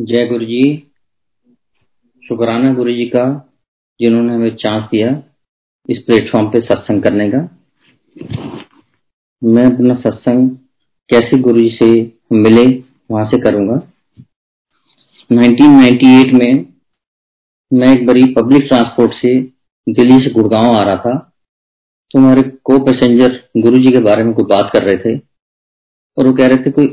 [0.00, 0.92] जय गुरु जी
[2.28, 3.52] शुक्राना गुरु जी का,
[4.00, 5.22] जिन्होंने हमें चांस दिया
[5.88, 7.38] इस प्लेटफॉर्म पे सत्संग करने का।
[9.44, 10.50] मैं अपना सत्संग
[11.10, 13.76] कैसे गुरु जी से मिले, वहाँ से करूँगा।
[15.30, 16.74] 1998 में
[17.72, 19.40] मैं एक बड़ी पब्लिक ट्रांसपोर्ट से
[19.88, 21.32] दिल्ली से गुड़गांव आ रहा था।
[22.10, 25.18] तो हमारे को पैसेंजर गुरु जी के बारे में कोई बात कर रहे थे।
[26.18, 26.86] और वो कह रहे थे, कोई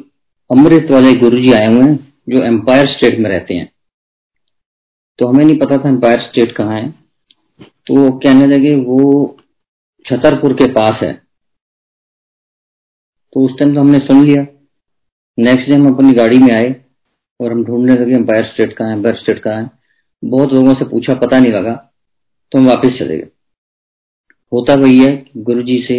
[0.52, 2.11] अमृत वाले गुरु जी आए हुए हैं?
[2.30, 3.72] जो एम्पायर स्टेट में रहते हैं।
[5.20, 6.90] तो हमें नहीं पता था एम्पायर स्टेट कहाँ है।
[7.88, 9.38] तो वो कहने लगे, वो
[10.06, 11.14] छतरपुर के पास है।
[13.34, 14.46] तो उस टाइम तो हमने सुन लिया।
[15.38, 16.74] नेक्स्ट डे हम अपनी गाड़ी में आए
[17.40, 19.70] और हम ढूँढने लगे एम्पायर स्टेट कहाँ है एम्पायर स्टेट कहाँ है।
[20.24, 21.74] बहुत लोगों से पूछा, पता नहीं लगा।
[22.52, 23.28] तो हम वापस चले गए।
[24.52, 25.96] होता वही है गुरु जी से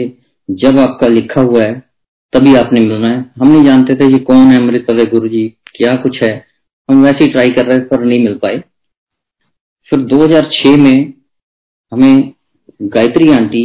[0.49, 1.92] जब आपका लिखा हुआ है
[2.33, 5.49] तभी आपने मिलना है। हम नहीं जानते थे ये कौन है अमृत वाले गुरु जी
[5.77, 6.31] क्या कुछ है।
[6.89, 8.63] हम वैसे ही ट्राई कर रहे थे, पर नहीं मिल पाए
[9.91, 11.13] फिर 2006 में
[11.93, 12.33] हमें
[12.83, 13.65] गायत्री आंटी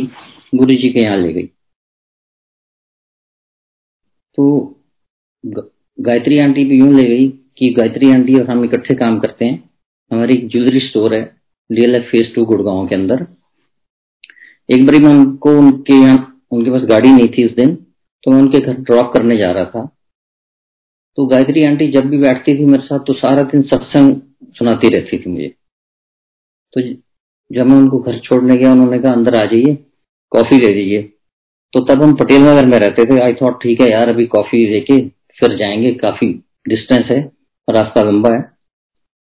[0.56, 1.45] गुरु जी के यहाँ ले गई।
[4.38, 4.45] तो
[6.00, 9.63] गायत्री आंटी भी यूँ ले गई कि गायत्री आंटी और हम इकट्ठे काम करते हैं।
[10.11, 11.23] हमारी ज्वेलरी स्टोर है
[11.69, 13.25] डीएल एफ़ टू गुड़गांव के अंदर।
[14.69, 17.78] एक बारी मैं उनको, उनके यहाँ, उनके पास गाड़ी नहीं थी उस दिन।
[18.28, 19.97] तो मैं उनके घर ड्रॉप करने जा रहा था।
[21.16, 24.16] तो गायत्री आंटी जब भी बैठती थी मेरे साथ तो सारा दिन सत्संग
[24.53, 25.47] सुनाती रहती थी मुझे।
[26.73, 26.81] तो
[27.52, 29.78] जब मैं उनको घर छोड़ने गया, उन्होंने कहा, अंदर आ जाइए,
[30.31, 31.02] कॉफ़ी दे दीजिए।
[31.73, 34.66] तो तब हम पटेल नगर में रहते थे। आई थॉट ठीक है यार, अभी कॉफ़ी
[34.69, 37.31] देके फिर जाएँगे, काफ़ी डिस्टेंस है,
[37.69, 38.41] रास्ता लंबा है।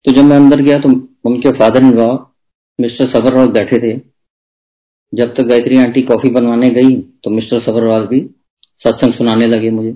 [0.04, 0.88] तो जब मैं अंदर गया तो
[1.30, 2.18] उनके father in law
[2.80, 4.00] mister Sabharwal बैठे थे।
[5.14, 8.20] जब तक गायत्री आंटी कॉफ़ी बनवाने गई तो मिस्टर सबरवाल भी
[8.84, 9.92] सत्संग सुनाने लगे मुझे।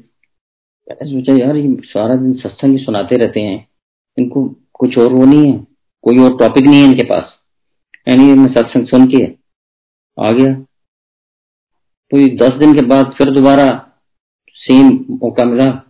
[0.88, 3.68] सोचा, यार, ये सारा दिन सत्संग ही सुनाते रहते हैं।
[4.18, 5.66] इनको कुछ और वो नहीं है,
[6.02, 7.32] कोई और टॉपिक नहीं है इनके पास।
[8.08, 9.24] यानी मैं सत्संग सुन के
[10.18, 10.54] आ गया।
[12.10, 13.66] तो दस दिन के बाद फिर दोबारा
[14.56, 15.82] सेम मौका मिला।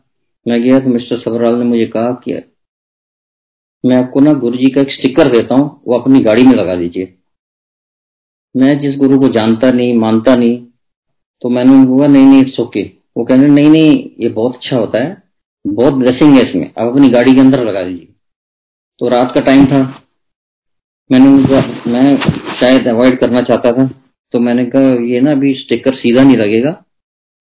[0.49, 2.35] मैं गया तो मिस्टर सबरवाल ने मुझे कहा कि
[3.85, 6.75] मैं आपको ना गुरु जी का एक स्टिकर देता हूँ, वो अपनी गाड़ी में लगा
[6.75, 7.19] लीजिए
[8.57, 10.66] मैं जिस गुरु को जानता नहीं, मानता नहीं
[11.43, 12.83] तो मैंने उनको नहीं नहीं इट्स ओके
[13.17, 15.23] वो कहने, नहीं नहीं, ये बहुत अच्छा होता है,
[15.65, 18.09] बहुत ब्लेसिंग है इसमें, आप अपनी गाड़ी के अंदर लगा दीजिए.
[18.99, 19.79] तो रात का टाइम था।
[21.11, 23.87] मैंने उनका मैं शायद अवॉइड करना चाहता था।
[24.35, 26.71] तो मैंने कहा, ये ना अभी स्टिकर सीधा नहीं लगेगा,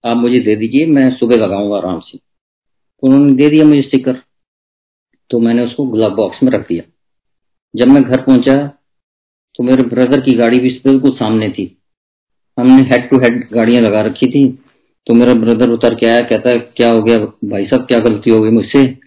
[0.03, 4.21] आप मुझे दे दीजिए, मैं सुबह लगाऊँगा आराम से। तो उन्होंने दे दिया मुझे स्टिकर
[5.31, 6.83] तो मैंने उसको ग्लव बॉक्स में रख दिया।
[7.73, 8.55] जब मैं घर पहुँचा
[9.55, 11.65] तो मेरे ब्रदर की गाड़ी भी बिल्कुल सामने थी।
[12.59, 14.59] हमने हेड टू हेड गाड़ियाँ लगा रखी थी।
[15.07, 17.17] तो मेरा ब्रदर उतर के आया, कहता है क्या हो गया?
[17.49, 18.99] भाई साहब, क्या गलती हो गई मुझसे?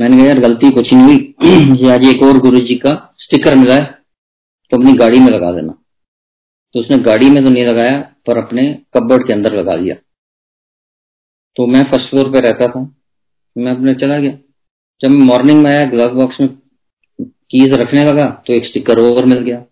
[0.00, 1.34] मैंने कहा, यार, गलती कुछ नहीं हुई।
[1.90, 3.98] आज एक और गुरु जी का स्टिकर मिला है।
[4.70, 5.72] तो अपनी गाड़ी में लगा देना।
[6.72, 9.94] तो उसने गाड़ी में तो नहीं लगाया, पर अपने कपबोर्ड के अंदर लगा दिया।
[11.56, 12.96] तो मैं फ़र्स्ट फ्लोर पे रहता था।
[13.58, 14.38] मैं अपने चला गया।
[15.00, 16.48] जब मॉर्निंग में आया ग्लास बॉक्स में
[17.20, 19.64] कीज रखने लगा तो एक स्टिकर और मिल गया।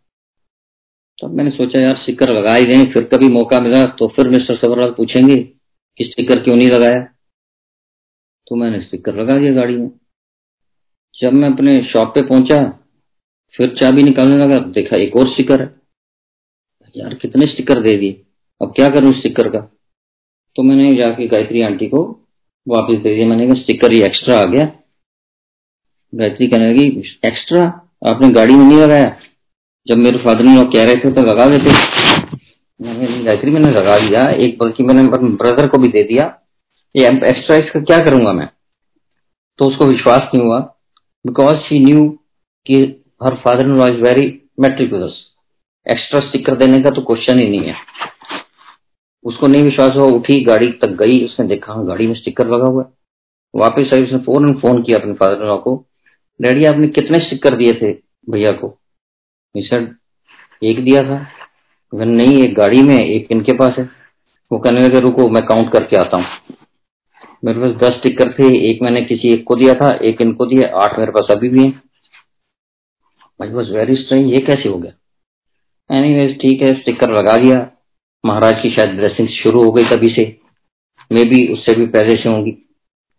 [1.20, 4.56] तो मैंने सोचा, यार स्टिकर लगा ही दें फिर कभी मौका मिला तो फिर मिस्टर
[4.56, 5.36] सबरलाल पूछेंगे
[5.98, 7.00] कि स्टिकर क्यों नहीं लगाया?
[8.47, 9.91] तो मैंने स्टिकर लगा दिया गाड़ी में।
[11.14, 12.58] जब मैं अपने शॉप पे पहुँचा,
[13.54, 15.75] फिर चाबी निकालने लगा, देखा एक और स्टिकर है।
[16.97, 18.22] यार, कितने स्टिकर दे दिए,
[18.62, 19.60] अब क्या करूँ स्टिकर का?
[20.56, 22.02] तो मैंने जाके गायत्री आंटी को
[22.69, 24.72] वापस दे दिया। मैंने कहा स्टिकर ही एक्स्ट्रा आ गया।
[26.14, 26.87] गायत्री कहने लगी
[27.25, 27.64] एक्स्ट्रा
[28.06, 29.16] आपने गाड़ी में नहीं लगाया?
[29.86, 31.72] जब मेरे फादर इन कह रहे थे तो लगा देते।
[33.24, 36.24] गायत्री मैंने लगा दिया। एक बल्कि मैंने ब्रदर को भी दे दिया
[36.94, 38.48] ये एक्स्ट्रा इसका क्या करूँगा मैं?
[39.58, 40.58] तो उसको विश्वास नहीं हुआ।
[41.26, 42.08] बिकॉज़ शी न्यू
[42.66, 42.82] कि
[43.22, 44.26] her father in law is very
[44.60, 45.20] meticulous
[45.86, 47.74] extra sticker देने का तो क्वेश्चन ही नहीं है।
[49.24, 52.66] उसको नहीं विश्वास हुआ। उठी, गाड़ी तक गई। उसने देखा हाँ गाड़ी में स्टिकर लगा
[52.66, 52.90] हुआ
[53.54, 55.84] वापिस आई, उसने फ़ोन फ़ोन किया अपने फादर इन लॉ को।
[56.42, 57.93] डैडी, आपने कितने स्टिकर दिए थे
[58.31, 58.80] भैया को?
[59.56, 59.97] सर
[60.62, 61.26] एक दिया था।
[61.94, 63.91] नहीं, एक गाड़ी में, एक इनके पास है।
[64.52, 66.26] वो कहने लगे, रुको, मैं काउंट करके आता हूँ।
[67.44, 70.76] मेरे पास दस स्टिकर थे। एक मैंने किसी एक को दिया था, एक इनको दिया,
[70.76, 71.82] आठ मेरे पास अभी भी है।
[73.43, 74.93] आई वॉज़ वेरी स्ट्रेंज ये कैसे हो गया?
[75.96, 77.70] एनी ठीक है स्टिकर लगा लिया
[78.26, 80.41] महाराज की शायद ब्लेसिंग शुरू हो गई तभी से।
[81.12, 82.50] मे भी उससे भी पहले से होंगी।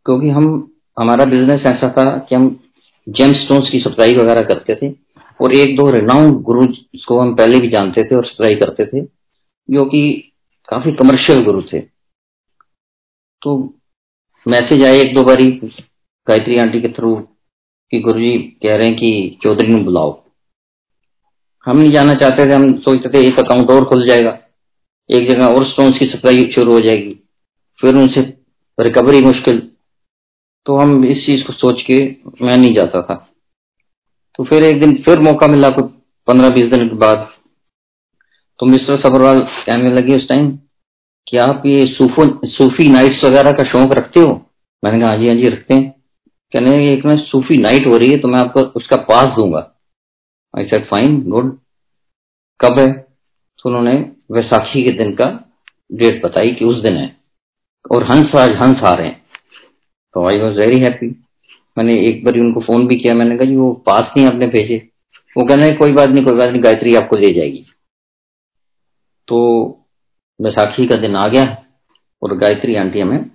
[0.05, 2.63] क्योंकि हम, हमारा बिज़नेस ऐसा था कि हम
[3.09, 5.00] जेम स्टोन्स की सप्लाई वगैरह करते थे।
[5.41, 6.65] और एक दो रिनाउंड गुरु
[7.07, 9.01] को हम पहले भी जानते थे और सप्लाई करते थे,
[9.69, 10.01] जो कि
[10.69, 11.79] काफ़ी कमर्शियल गुरु थे।
[13.41, 13.57] तो
[14.45, 15.45] मैसेज आए एक दो बारी
[16.27, 17.15] गायत्री आंटी के थ्रू
[17.91, 20.11] कि गुरुजी कह रहे हैं कि चौधरी ने बुलाओ।
[21.65, 24.37] हम नहीं जाना चाहते थे, हम सोचते थे एक अकाउंट और खुल जाएगा,
[25.09, 27.13] एक जगह और स्टोन्स की सप्लाई शुरू हो जाएगी,
[27.79, 28.21] फिर उनसे
[28.77, 29.59] रिकवरी मुश्किल।
[30.65, 31.99] तो हम इस चीज़ को सोच के
[32.41, 33.27] मैं नहीं जाता था।
[34.41, 35.85] तो फिर एक दिन फिर मौका मिला कुछ
[36.27, 37.27] पंद्रह बीस दिन के बाद।
[38.59, 40.49] तो मिस्टर सबरवाल कहने लगे उस टाइम
[41.27, 44.33] कि आप ये सूफो सूफी नाइट्स वगैरह का शौक रखते हो?
[44.83, 45.89] मैंने कहा हाँ जी हाँ जी, रखते हैं।
[46.53, 49.81] कहने एक ना सूफी नाइट हो रही है तो मैं आपको उसका पास दूँगा।
[50.57, 51.57] आई सेड फाइन गुड
[52.59, 52.91] कब है?
[52.93, 55.53] तो उन्होंने वैसाखी के दिन का
[55.91, 57.17] डेट बताई कि उस दिन है।
[57.91, 59.21] और हंस आज हंस आ रहे हैं।
[60.13, 61.15] तो आई वॉज़ वेरी हैप्पी
[61.77, 64.87] मैंने एक बार उनको फ़ोन भी किया, मैंने कहा, जी, वो पास नहीं आपने भेजे
[65.37, 67.65] वो कहने कोई बात नहीं, कोई बात नहीं, गायत्री आपको दे जाएगी।
[69.27, 69.67] तो
[70.41, 71.65] बैसाखी का दिन आ गया
[72.21, 73.31] और गायत्री आंटी हमें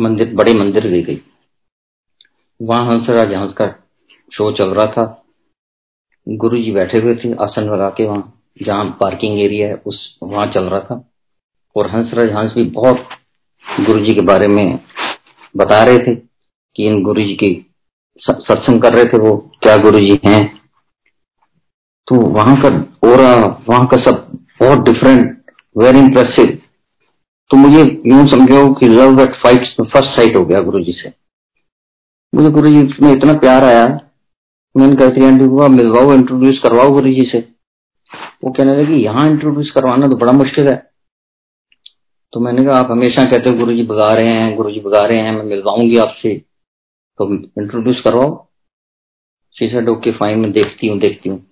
[0.00, 1.20] मंदिर, बड़े मंदिर ले गई।
[2.62, 3.68] वहाँ हंसराज हंस का
[4.32, 5.24] शो चल रहा था।
[6.28, 10.46] गुरु जी बैठे हुए थे, आसन लगा के वहाँ, जहाँ पार्किंग एरिया है, उस, वहाँ
[10.46, 11.10] चल रहा था।
[11.76, 13.08] और हंसराज हंस भी बहुत
[13.80, 14.80] गुरु जी के बारे में
[15.56, 16.25] बता रहे थे।
[16.76, 17.54] कि इन गुरु जी के
[18.22, 20.44] सत्संग कर रहे थे वो, क्या गुरु जी हैं?
[22.08, 22.68] तो वहाँ का
[23.04, 23.34] ओरा,
[23.68, 24.26] वहाँ का सब
[24.60, 26.58] बहुत डिफरेंट वेरी इंप्रेसिव
[27.50, 31.12] तो मुझे यूँ समझो कि love at fight first sight हो गया गुरु जी से।
[32.32, 33.84] मुझे गुरु जी में इतना प्यार आया।
[34.74, 37.38] मैंने कहती आंटी को मिलवाओ इंट्रोड्यूस करवाओ गुरु जी से।
[38.44, 40.76] वो कहने लगे, यहाँ इंट्रोड्यूस करवाना तो बड़ा मुश्किल है।
[42.32, 45.04] तो मैंने कहा, आप हमेशा कहते हो गुरु जी बगा रहे हैं गुरु जी बगा
[45.06, 46.34] रहे हैं, मैं मिलवाऊँगी आपसे।
[47.18, 48.34] तो इंट्रोड्यूस करवाओ
[49.56, 51.44] शी सेड ओके फाइन मैं देखती हूँ देखती हूँ।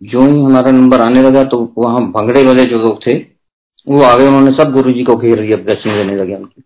[0.00, 3.14] जो ही हमारा नंबर आने लगा तो वहाँ भंगड़े वाले जो लोग थे,
[3.88, 6.62] वो आगे उन्होंने सब गुरु जी को घेर लिया, दर्शन देने लगे उनकी।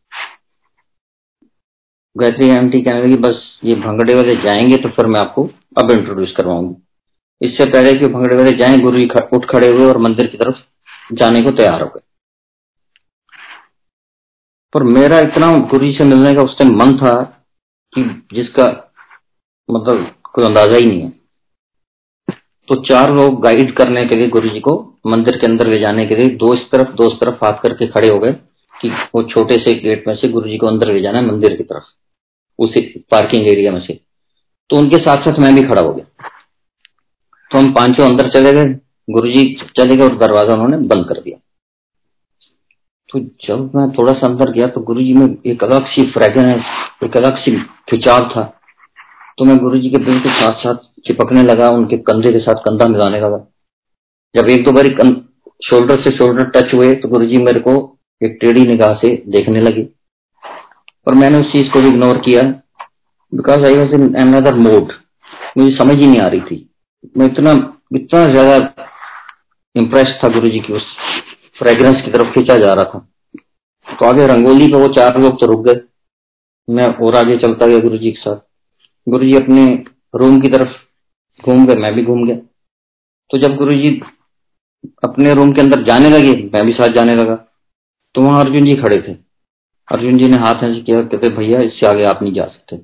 [2.16, 5.44] गायत्री आंटी कहने लगी, बस ये भंगड़े वाले जाएँगे तो फिर मैं आपको
[5.78, 9.98] अब इंट्रोड्यूस करवाऊँगी। इससे पहले कि भंगड़े वाले जाए गुरु जी उठ खड़े हुए और
[9.98, 12.00] मंदिर की तरफ़ जाने को तैयार हो गए।
[14.72, 17.14] पर मेरा इतना गुरु जी से मिलने का उस टाइम मन था
[17.94, 18.02] कि
[18.32, 18.64] जिसका
[19.68, 21.12] मतलब कोई अंदाज़ा ही नहीं है।
[22.68, 24.72] तो चार लोग गाइड करने के लिए गुरु जी को
[25.06, 27.86] मंदिर के अंदर ले जाने के लिए दो इस तरफ़ दो इस तरफ़ हाथ करके
[27.86, 28.32] खड़े हो गए
[28.74, 31.56] कि वो छोटे से गेट में से गुरु जी को अंदर ले जाना है मंदिर
[31.56, 31.84] की तरफ़,
[32.58, 32.80] उसी
[33.10, 34.00] पार्किंग एरिया में से।
[34.70, 36.28] तो उनके साथ साथ मैं भी खड़ा हो गया।
[37.50, 38.66] तो हम पाँचों अंदर चले गए।
[39.10, 39.44] गुरु जी
[39.76, 41.38] चले गए और दरवाज़ा उन्होंने बंद कर दिया।
[43.10, 46.64] तो जब मैं थोड़ा सा अंदर गया तो गुरु जी में एक अलग सी फ्रेगनेंस
[47.04, 47.56] एक अलग सी
[47.90, 48.42] खिंचाव था।
[49.38, 50.74] तो मैं गुरु जी के बिल्कुल साथ साथ
[51.06, 53.38] चिपकने लगा, उनके कंधे के साथ कंधा मिलाने लगा।
[54.34, 54.90] जब एक दो बारी
[55.60, 57.74] शोल्डर से शोल्डर टच हुए तो गुरु जी मेरे को
[58.20, 59.82] एक टेढ़ी निगाह से देखने लगे।
[61.06, 62.42] पर मैंने उस चीज़ को भी इग्नोर किया
[63.32, 64.92] because I was in another mode
[65.58, 66.64] मुझे समझ ही नहीं आ रही थी।
[67.16, 67.52] मैं इतना
[67.94, 68.86] इतना ज़्यादा
[69.76, 70.86] इम्प्रेस था गुरु जी की उस
[71.58, 72.98] फ्रेग्रेंस की तरफ़ खींचा जा रहा था।
[73.86, 75.80] तो आगे रंगोली पे वो चार लोग तो रुक गए।
[76.68, 78.36] मैं और आगे चलता गया गुरु जी के साथ।
[79.06, 79.64] गुरु जी अपने
[80.14, 80.76] रूम की तरफ़
[81.40, 82.36] घूम गए, मैं भी घूम गया।
[83.30, 84.00] तो जब गुरु जी
[85.04, 87.34] अपने रूम के अंदर जाने लगे, मैं भी साथ जाने लगा
[88.14, 89.12] तो वहाँ अर्जुन जी खड़े थे।
[89.88, 92.76] अर्जुन जी ने हाथ ऐसे किया कहते, भैया, इससे आगे आप नहीं जा सकते।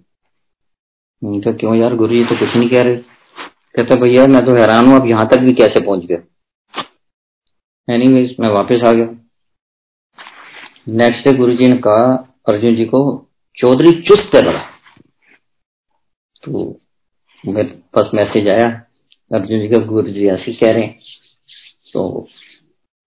[1.23, 2.97] क्या क्यों यार गुरु जी तो कुछ नहीं कह रहे?
[2.97, 6.23] कहते, भैया, मैं तो हैरान हूँ, आप यहाँ तक भी कैसे पहुँच गए?
[7.89, 9.09] एनीवेज मैं वापस आ गया।
[10.89, 13.01] नेक्स्ट डे गुरु जी ने कहा, अर्जुन जी को
[13.57, 14.63] चौधरी चुस्त है बड़ा।
[16.43, 16.81] तो
[17.45, 18.67] मेरे पास मैसेज आया,
[19.35, 20.99] अर्जुन जी का गुरु जी ऐसे कह रहे हैं।
[21.93, 22.29] तो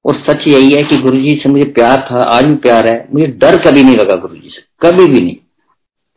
[0.05, 3.07] और सच यही है कि गुरु जी से मुझे प्यार था, आज भी प्यार है,
[3.13, 5.35] मुझे डर कभी नहीं लगा गुरु जी से, कभी भी नहीं।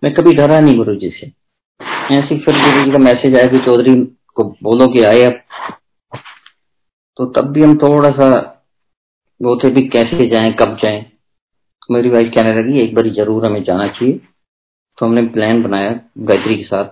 [0.05, 1.33] मैं कभी डरा नहीं गुरु जी से।
[2.17, 3.95] ऐसे फिर गुरु जी का मैसेज आया कि चौधरी
[4.35, 5.29] को बोलो कि आए
[7.17, 8.57] तो तब भी हम थोड़ा सा
[9.43, 11.07] वो थे भी कैसे जाएँ, कब जाएँ?
[11.91, 14.21] मेरी वाइफ कहने लगी, एक बार ज़रूर हमें जाना चाहिए।
[14.99, 16.85] तो हमने प्लान बनाया गायत्री के साथ।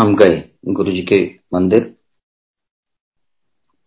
[0.00, 1.94] हम गए गुरु जी के मंदिर।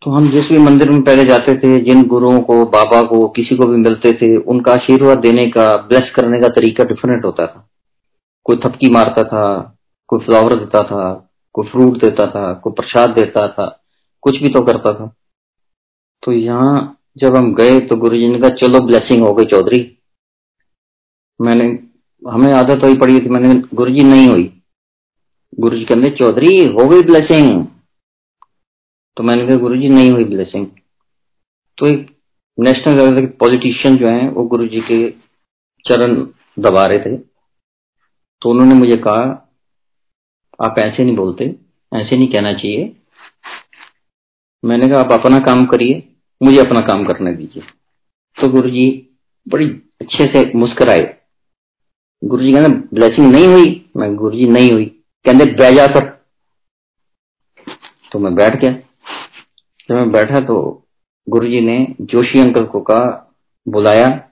[0.01, 3.55] तो हम जिस भी मंदिर में पहले जाते थे, जिन गुरुओं को, बाबा को, किसी
[3.55, 7.69] को भी मिलते थे, उनका आशीर्वाद देने का ब्लेस करने का तरीका डिफरेंट होता था।
[8.43, 13.48] कोई थपकी मारता था, कोई फ्लावर देता था, कोई फ्रूट देता था, कोई प्रसाद देता
[13.48, 13.83] था,
[14.21, 15.15] कुछ भी तो करता था।
[16.23, 19.79] तो यहाँ जब हम गए तो गुरु जी ने कहा, चलो ब्लेसिंग हो गई चौधरी।
[21.39, 21.65] मैंने,
[22.21, 24.43] हमें आदत हुई पड़ी थी, मैंने गुरु जी नहीं हुई।
[25.53, 27.65] गुरु जी कहते चौधरी, हो गई ब्लेसिंग
[29.17, 30.67] तो मैंने कहा गुरु जी नहीं हुई ब्लेसिंग
[31.77, 32.05] तो एक
[32.57, 35.09] नेशनल लेवल के पॉलिटिशियन जो है, वो गुरु जी के
[35.85, 36.15] चरण
[36.59, 39.23] दबा रहे थे। तो उन्होंने मुझे कहा,
[40.61, 41.45] आप ऐसे नहीं बोलते,
[41.91, 42.95] ऐसे नहीं कहना चाहिए।
[44.63, 46.07] मैंने कहा, आप अपना काम करिए
[46.43, 47.63] मुझे अपना काम करने दीजिए।
[48.41, 49.10] तो गुरु जी
[49.48, 49.67] बड़ी
[50.01, 51.17] अच्छे से मुस्कुराए।
[52.24, 53.91] गुरु जी कहते ब्लेसिंग नहीं हुई?
[53.98, 54.86] मैं गुरु जी नहीं हुई।
[55.25, 56.21] कहते, बैठ जा कर
[58.12, 58.71] तो मैं बैठ गया।
[59.89, 60.88] जब मैं बैठा तो
[61.29, 63.33] गुरु जी ने जोशी अंकल को कहा,
[63.67, 64.29] बुलाया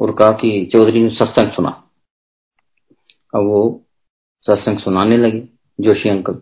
[0.00, 1.90] और कहा कि चौधरी ने सत्संग सुना।
[3.34, 3.84] अब वो
[4.42, 5.40] सत्संग सुनाने लगे
[5.80, 6.34] जोशी अंकल।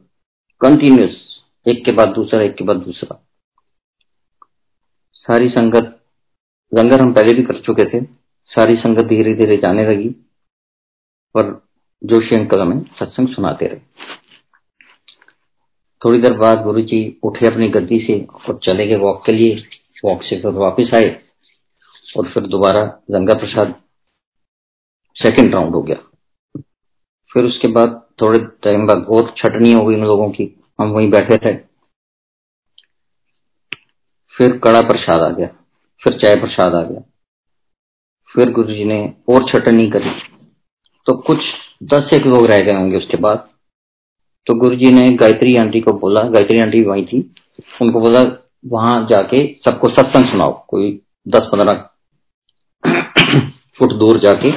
[0.61, 3.30] कंटिन्यूस एक के बाद दूसरा, एक के बाद दूसरा।
[5.21, 6.01] सारी संगत,
[6.75, 8.05] लंगर हम पहले भी कर चुके थे।
[8.51, 10.09] सारी संगत धीरे धीरे जाने लगी
[11.35, 11.63] पर
[12.05, 13.81] जोशी अंकल हमें सत्संग सुनाते रहे।
[16.05, 19.63] थोड़ी देर बाद गुरु जी उठे अपनी गद्दी से और चले गए वॉक के लिए।
[20.05, 21.23] वॉक से फिर वापिस आए
[22.17, 23.75] और फिर दोबारा गंगा प्रसाद
[25.17, 25.97] सेकंड राउंड हो गया।
[27.33, 31.11] फिर उसके बाद थोड़े टाइम बाद और छटनी हो गई उन लोगों की। हम वहीं
[31.11, 31.70] बैठे थे।
[34.41, 35.47] फिर कड़ा प्रसाद आ गया,
[36.03, 37.01] फिर चाय प्रसाद आ गया।
[38.31, 40.11] फिर गुरु जी ने और छटनी करी।
[41.07, 41.39] तो कुछ
[41.85, 43.49] दस एक लोग रह गए होंगे उसके बाद।
[44.47, 47.21] तो गुरु जी ने गायत्री आंटी को बोला, गायत्री आंटी वही थी।
[47.83, 48.23] उनको बोला,
[48.67, 50.91] वहाँ जाके सबको सत्संग सुनाओ, कोई
[51.29, 51.89] दस पंद्रह
[53.79, 54.51] फुट दूर जाके।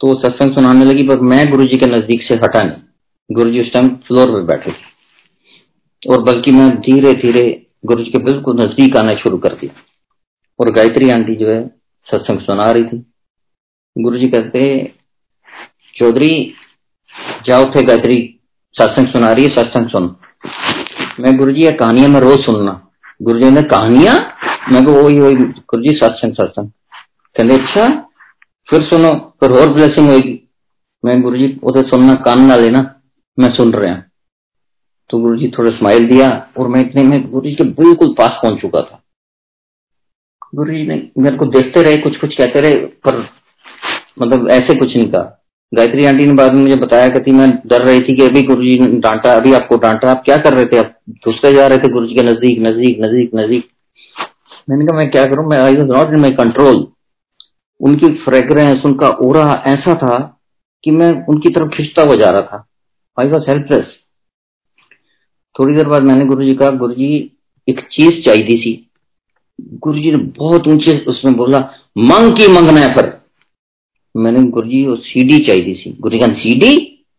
[0.00, 2.82] तो सत्संग सुनाने लगी, पर मैं गुरु जी के नज़दीक से हटा नहीं।
[3.30, 4.74] गुरु जी उस टाइम फ्लोर पर बैठे
[6.02, 7.48] और बल्कि मैं धीरे धीरे
[7.86, 9.74] गुरु जी के बिल्कुल नज़दीक आना शुरू कर दिया।
[10.60, 11.68] और गायत्री आंटी जो है,
[12.10, 13.12] सत्संग सुना रही थी।
[13.98, 14.92] गुरु जी कहते
[15.96, 16.54] चौधरी,
[17.46, 18.40] जाओ थे गायत्री,
[18.72, 20.16] सत्संग सुना रही है, सत्संग सुन।
[21.20, 22.90] मैं गुरु जी कहानियाँ मैं रोज सुनना।
[23.22, 24.34] गुरु जी ने कहानियाँ?
[24.72, 26.70] मैं को वही वही, गुरु जी, सत्संग सत्संग।
[27.36, 27.88] कहते अच्छा
[28.70, 30.48] फिर सुनो, फिर और ब्लेसिंग होगी
[31.04, 33.00] मैं गुरु जी, उसे सुनना कान ना लेना,
[33.38, 34.02] मैं सुन रहा
[35.10, 38.38] तो गुरु जी थोड़ा स्माइल दिया और मैं इतने में गुरु जी के बिल्कुल पास
[38.42, 39.00] पहुँच चुका था।
[40.54, 43.26] गुरु जी ने मेरे को देखते रहे कुछ कुछ कहते रहे, पर
[44.20, 45.34] मतलब ऐसे कुछ नहीं कहा
[45.72, 48.62] गायत्री आंटी ने बाद में मुझे बताया कि मैं डर रही थी कि अभी गुरु
[48.62, 50.78] जी ने डांटा, अभी आपको डांटा, आप क्या कर रहे थे?
[50.78, 53.68] आप घुसते जा रहे थे गुरु जी के नज़दीक नज़दीक नज़दीक नज़दीक।
[54.70, 55.46] मैंने कहा, मैं क्या करूँ?
[55.46, 56.86] मैं I was not in my control
[57.80, 60.16] उनकी फ्रेग्रेंस उनका ओरा ऐसा था
[60.84, 62.64] कि मैं उनकी तरफ़ खिंचता हुआ जा रहा था।
[63.16, 63.97] आई वॉज़ हेल्पलेस
[65.58, 67.08] थोड़ी देर बाद मैंने गुरु जी कहा गुरु जी
[67.68, 68.72] एक चीज़ चाहिए थी।
[69.58, 71.58] गुरु जी ने बहुत ऊँचे उसमें बोला,
[71.98, 73.16] मंग की मंगना है पर
[74.14, 76.76] मैंने गुरु जी वो सीडी चाहिए थी। गुरु जी सीडी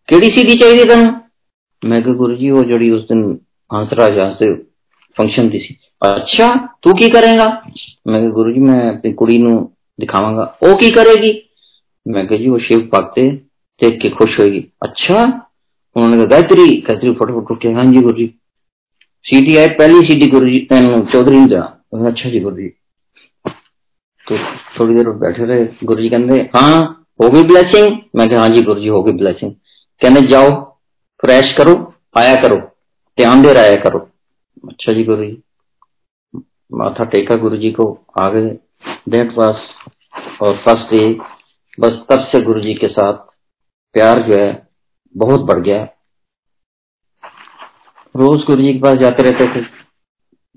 [0.08, 1.02] केड़ी सीडी चाहिए था
[1.82, 3.40] मैं कहा गुरु जी वो जड़ी उस दिन
[3.74, 4.54] हंसरा जहाँ से
[5.16, 6.50] फ़ंक्शन थी सी। अच्छा
[6.84, 7.46] तू की करेगा?
[8.08, 9.60] मैं गुरु जी मैं अपनी कुड़ी नु
[10.00, 11.32] दिखावांगा। ओ की करेगी?
[12.08, 13.30] मैं कह, जी, वो शिव पाकते
[13.82, 15.26] देख के खुश होगी अच्छा
[15.96, 18.28] उन्होंने कहा, गायत्री गायत्री फटाफट उठ के हाँ जी गुरु जी
[19.26, 20.68] सीटी आई पहली सीटी गुरु जी
[21.14, 21.56] चौधरी ने
[22.10, 22.68] अच्छा जी गुरु जी
[24.28, 24.38] तो
[24.80, 28.80] थोड़ी देर बैठे रहे गुरु जी कहते हाँ हो गई ब्लेसिंग मैं हाँ जी गुरु
[28.80, 29.52] जी हो गई ब्लेसिंग
[30.02, 30.50] कहने जाओ
[31.22, 31.74] फ्रेश करो,
[32.18, 32.56] आया करो,
[33.18, 34.00] ध्यान दे आया करो।
[34.64, 35.42] अच्छा जी गुरु जी
[36.72, 37.88] माथा टेका गुरु जी को,
[38.22, 38.58] आ गए
[39.10, 39.62] डेट पास,
[40.42, 41.08] और फ़र्स्ट डे
[41.80, 43.14] बस तब से गुरु जी के साथ
[43.96, 44.69] प्यार जो है
[45.20, 45.84] बहुत बढ़ गया।
[48.16, 49.66] रोज गुरु जी के पास जाते रहते थे।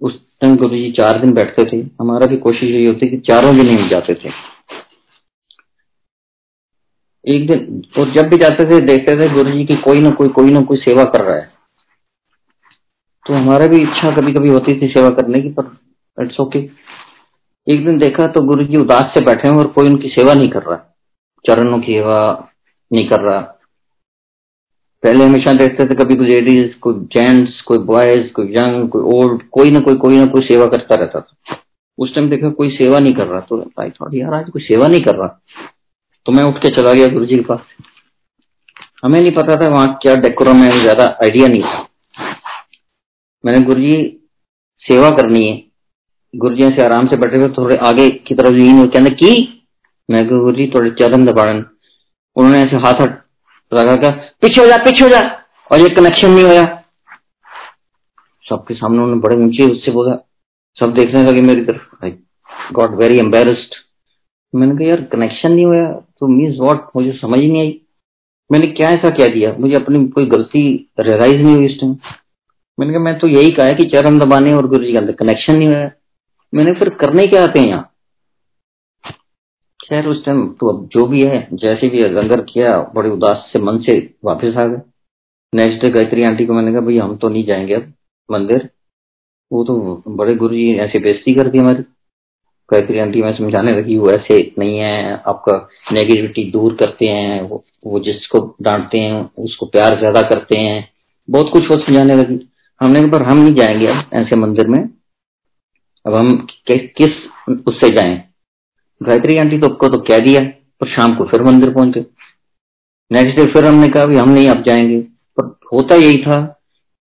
[0.02, 3.54] उस टाइम गुरु जी चार दिन बैठते थे। हमारा भी कोशिश यही होती कि चारों
[3.56, 4.30] दिन ही जाते थे।
[7.24, 10.28] एक दिन और जब भी जाते थे, देखते थे गुरु जी की कोई ना कोई
[10.28, 11.50] कोई ना कोई सेवा कर रहा है।
[13.26, 16.58] तो हमारा भी इच्छा कभी कभी होती थी सेवा करने की, पर इट्स ओके
[17.66, 20.48] एक दिन देखा तो गुरु जी उदास से बैठे हैं और कोई उनकी सेवा नहीं
[20.48, 20.76] कर रहा।
[21.44, 22.48] चरणों की सेवा
[22.90, 23.51] नहीं कर रहा।
[25.02, 29.42] पहले हमेशा देखते थे कभी कोई लेडीज़ कोई जेंट्स कोई बॉयज़ कोई यंग कोई ओल्ड
[29.52, 31.56] कोई ना कोई कोई ना कोई सेवा करता रहता था।
[31.98, 34.88] उस टाइम देखा कोई सेवा नहीं कर रहा तो भाई थोड़ी यार, आज कोई सेवा
[34.88, 35.26] नहीं कर रहा।
[36.26, 37.60] तो मैं उठ के चला गया गुरु जी के पास।
[39.04, 41.86] हमें नहीं पता था वहाँ क्या डेकोरम है ज़्यादा आइडिया नहीं था।
[43.44, 43.96] मैंने गुरु जी
[44.82, 45.62] सेवा करनी है।
[46.34, 49.64] गुरु जी से आराम से बैठे हुए, थोड़े आगे की तरफ़ लीन कहने, की?
[50.08, 51.64] मैं गुरु जी थोड़े चरण दबाड़न
[52.36, 53.06] उन्होंने ऐसे हाथ
[53.74, 55.20] पीछे हो जा, पीछे हो जा।
[55.72, 56.64] और ये कनेक्शन नहीं होया।
[58.44, 60.16] सबके सामने उन्होंने बड़े ऊँचे उससे बोला।
[60.76, 62.10] सब देखने लगे मेरी तरफ़। आई
[62.72, 63.74] गॉट वेरी एम्बेरस्ड
[64.54, 67.80] मैंने कहा, यार कनेक्शन नहीं हुआ तो मीन्स वॉट मुझे समझ नहीं आई।
[68.52, 69.52] मैंने क्या ऐसा क्या दिया?
[69.60, 71.96] मुझे अपनी कोई गलती रियलाइज़ नहीं हुई इस टाइम
[72.80, 75.68] मैंने कहा, मैं तो यही कहा कि चरण दबाने और गुरु जी के कनेक्शन नहीं
[75.68, 75.90] हुआ
[76.54, 77.91] मैंने फिर करने क्या आते हैं यहाँ?
[79.92, 83.58] खैर उस टाइम तो अब जो भी है जैसे भी लंगर किया बड़े उदास से
[83.58, 84.80] मन से वापस आ गए।
[85.52, 87.92] नेक्स्ट डे गायत्री आंटी को मैंने कहा भाई हम तो नहीं जाएँगे अब
[88.28, 88.68] मंदिर।
[89.50, 91.82] वो तो बड़े गुरु जी ऐसे बेइज्जती कर दी हमारी।
[92.68, 95.58] गायत्री आंटी मैं समझाने लगी वो ऐसे नहीं है आपका
[95.92, 100.88] नेगेटिविटी दूर करते हैं वो, वो जिसको डांटते हैं उसको प्यार ज़्यादा करते हैं।
[101.28, 102.40] बहुत कुछ वो समझाने लगी।
[102.80, 104.82] हमने कहा पर हम नहीं जाएँगे अब ऐसे मंदिर में।
[106.06, 106.36] अब हम
[106.70, 107.24] किस
[107.66, 108.31] उससे जाएँ?
[109.02, 110.40] गायत्री आंटी तो को तो कह दिया?
[110.80, 112.06] पर शाम को फिर मंदिर पहुँचे।
[113.12, 115.00] नेक्स्ट डे फिर हमने कहा हम नहीं अब जाएँगे।
[115.40, 116.60] पर होता यही था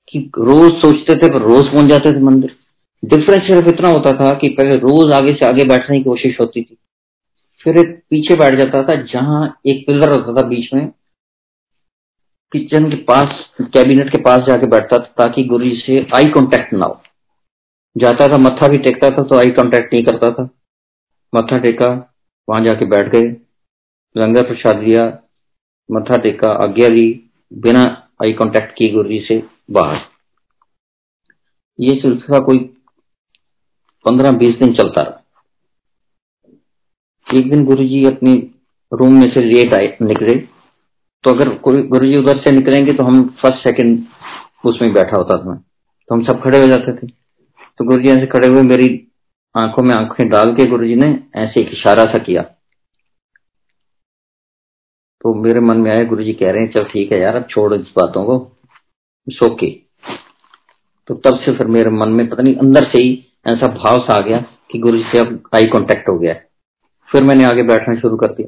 [0.09, 2.55] कि रोज सोचते थे, पर रोज पहुँच जाते थे मंदिर।
[3.05, 6.61] डिफरेंस सिर्फ़ इतना होता था कि पहले रोज आगे से आगे बैठने की कोशिश होती
[6.61, 6.77] थी।
[7.63, 10.91] फिर एक पीछे बैठ जाता था, जहाँ एक पिलर होता था बीच में।
[12.51, 13.29] किचन के पास,
[13.61, 17.01] कैबिनेट के पास जाके बैठता था, ताकि गुरु जी से आई कांटेक्ट ना हो।
[17.97, 20.49] जाता था, मत्था भी टेकता था तो आई कांटेक्ट नहीं करता था।
[21.35, 21.87] मत्था टेका,
[22.47, 23.35] वहाँ जाके बैठ गए।
[24.15, 25.05] लंगर प्रसाद दिया
[25.89, 27.83] मत्था टेका, आज्ञा ली, बिना
[28.23, 29.99] आई कांटेक्ट किए गुरु जी से बाहर।
[31.79, 32.57] ये सिलसिला कोई
[34.05, 35.21] पंद्रह बीस दिन चलता रहा।
[37.29, 38.33] एक दिन गुरु जी अपनी
[38.91, 40.35] रूम में से लेट आए, निकले।
[41.23, 44.05] तो अगर कोई गुरु जी उधर से निकलेंगे तो हम फ़र्स्ट सेकंड
[44.65, 45.55] उसमें बैठा होता था।
[46.09, 47.07] तो हम सब खड़े हो जाते थे।
[47.77, 48.87] तो गुरु जी ऐसे खड़े हुए, मेरी
[49.55, 52.41] आँखों में आँखें डाल के गुरु जी ने ऐसे एक इशारा सा किया।
[55.21, 57.47] तो मेरे मन में आया गुरु जी कह रहे हैं, चल ठीक है यार, अब
[57.49, 58.37] छोड़ इस बातों को
[59.27, 59.69] सोके
[61.09, 63.13] तो तब से फिर मेरे मन में पता नहीं, अंदर से ही
[63.47, 64.37] ऐसा भाव सा आ गया
[64.71, 66.33] कि गुरु जी से अब आई कांटेक्ट हो गया
[67.09, 68.47] फिर मैंने आगे बैठना शुरू कर दिया।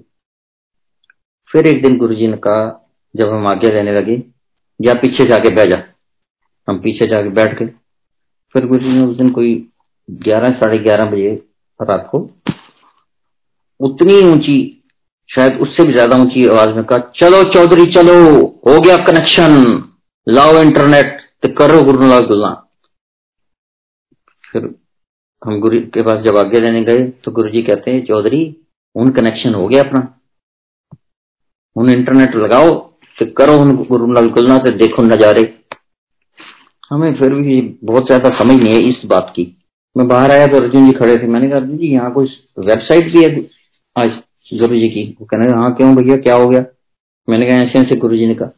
[1.52, 4.16] फिर एक दिन गुरु जी ने कहा, जब हम आगे रहने लगे
[4.80, 5.84] या पीछे जाके बैठ जा।
[6.68, 7.68] हम पीछे जाके बैठ गए।
[8.56, 9.54] फिर गुरु जी ने उस दिन कोई
[10.10, 11.34] ग्यारह, साढ़े ग्यारह बजे
[11.80, 12.20] रात को।
[13.80, 14.58] उतनी ऊँची,
[15.30, 18.14] शायद उससे भी ज़्यादा ऊँची आवाज़ में कहा, चलो चौधरी, चलो,
[18.68, 19.64] हो गया कनेक्शन
[20.28, 22.50] लाओ इंटरनेट तो करो गुरुलाल गुल्ला
[24.43, 24.63] फिर
[25.41, 28.39] हम गुरु के पास जब आगे लेने गए तो गुरु जी कहते हैं, चौधरी,
[28.96, 30.02] उन कनेक्शन हो गया अपना।
[31.76, 32.70] उन इंटरनेट लगाओ
[33.17, 35.43] तो करो उन गुरु गुलना तो देखो नजारे।
[36.89, 39.43] हमें फिर भी बहुत ज़्यादा समझ नहीं है इस बात की।
[39.97, 42.25] मैं बाहर आया तो अर्जुन जी खड़े थे। मैंने कहा, अर्जुन जी, यहाँ कोई
[42.60, 43.49] वेबसाइट भी है?
[43.97, 44.10] आज
[44.53, 46.65] गुरु जी की। वो कहने हाँ क्यों भैया, क्या हो गया?
[47.29, 48.49] मैंने कहा, ऐसे ऐसे गुरु जी ने कहा।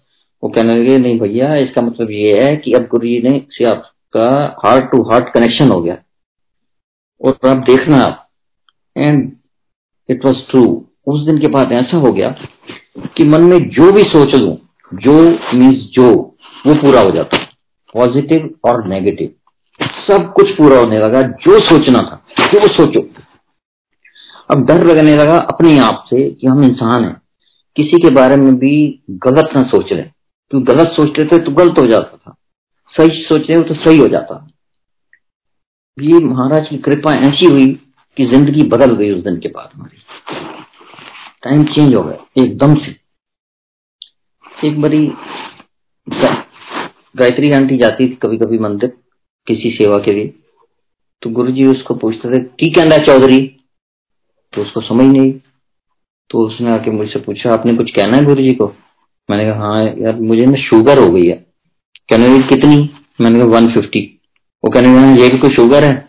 [0.43, 3.65] वो कहने लगे, नहीं भैया, इसका मतलब ये है कि अब गुरु जी ने से
[3.65, 5.97] आपका हार्ट टू हार्ट कनेक्शन हो गया।
[7.21, 8.30] और आप देखना आप।
[8.97, 9.32] एंड
[10.10, 12.36] इट वॉज़ ट्रू उस दिन के बाद ऐसा हो गया
[13.17, 14.58] कि मन में जो भी सोच लू,
[14.93, 15.13] जो
[15.58, 17.38] मीन्स जो, वो पूरा हो जाता।
[17.93, 19.30] पॉजिटिव और नेगेटिव
[20.10, 23.08] सब कुछ पूरा होने लगा, जो सोचना था, जो सोचो।
[24.50, 27.15] अब डर लगने लगा अपने आप से कि हम इंसान हैं,
[27.76, 31.80] किसी के बारे में भी गलत ना सोच रहे क्योंकि गलत सोचते थे तो गलत
[31.80, 32.36] हो जाता था।
[32.93, 34.45] सही सोच रहे हो तो सही हो जाता।
[35.98, 37.67] ये महाराज की कृपा ऐसी हुई
[38.17, 39.98] कि ज़िंदगी बदल गई उस दिन के बाद हमारी।
[41.43, 42.95] टाइम चेंज हो गया, एकदम से।
[44.63, 45.06] एक बड़ी
[47.17, 48.93] गायत्री आंटी जाती थी कभी कभी मंदिर।
[49.47, 50.34] किसी सेवा के लिए।
[51.21, 53.39] तो गुरु जी उसको पूछते थे की कहना चौधरी?
[54.54, 55.32] तो उसको समझ नहीं
[56.30, 58.67] तो उसने आके मुझसे पूछा, आपने कुछ कहना है गुरु जी को?
[59.30, 61.36] मैंने कहा हाँ यार, मुझे ना शुगर हो गई है।
[62.10, 62.78] कहने लगी कितनी?
[63.21, 64.02] मैंने कहा वन फिफ्टी
[64.63, 66.08] वो कहने लगे ये कोई शुगर है?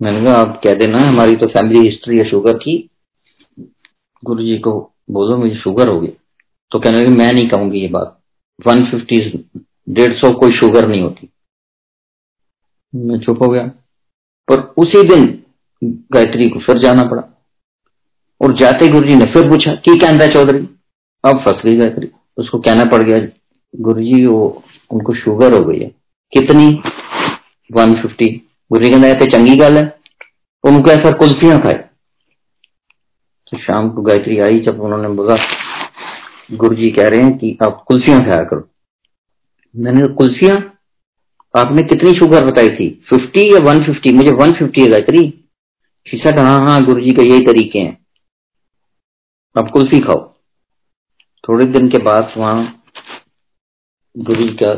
[0.00, 2.76] मैंने कहा, आप कह देना, हमारी तो फैमिली हिस्ट्री है शुगर की।
[4.22, 4.72] गुरु जी को
[5.10, 6.12] बोलो, मुझे शुगर हो गई।
[6.72, 8.18] तो कहने लगे, मैं नहीं कहूँगी ये बात।
[8.66, 9.18] वन फिफ्टी
[9.88, 11.28] डेढ़ सौ कोई शुगर नहीं होती।
[12.94, 13.66] मैं चुप हो गया।
[14.48, 15.42] पर उसी दिन
[15.84, 17.22] गायत्री को फिर जाना पड़ा
[18.40, 20.68] और जाते गुरु जी ने फिर पूछा, की कहता है चौधरी?
[21.24, 23.26] अब फंस गई गायत्री। उसको कहना पड़ गया
[23.76, 25.88] गुरु जी वो उनको शुगर हो गई है।
[26.32, 26.82] कितनी?
[27.72, 28.26] वन फिफ्टी
[28.72, 29.98] गुरु जी कहते चंगी गल है।
[30.64, 31.88] उनको ऐसा कुल्फियाँ खाए।
[33.50, 35.36] तो शाम को गायत्री आई, जब उन्होंने बोला
[36.52, 38.68] गुरु जी कह रहे हैं कि आप कुल्फियाँ खाया करो।
[39.76, 40.71] मैंने कुल्फियाँ?
[41.54, 42.88] आपने कितनी शुगर बताई थी?
[43.10, 45.28] फिफ्टी या वन फिफ्टी मुझे वन फिफ्टी है गायत्री।
[46.06, 47.98] शीशा हाँ हाँ गुरु जी का यही तरीके हैं।
[49.56, 50.20] अब कुल्फी खाओ
[51.48, 52.84] थोड़े दिन के बाद वहाँ
[54.16, 54.72] गुरु जी का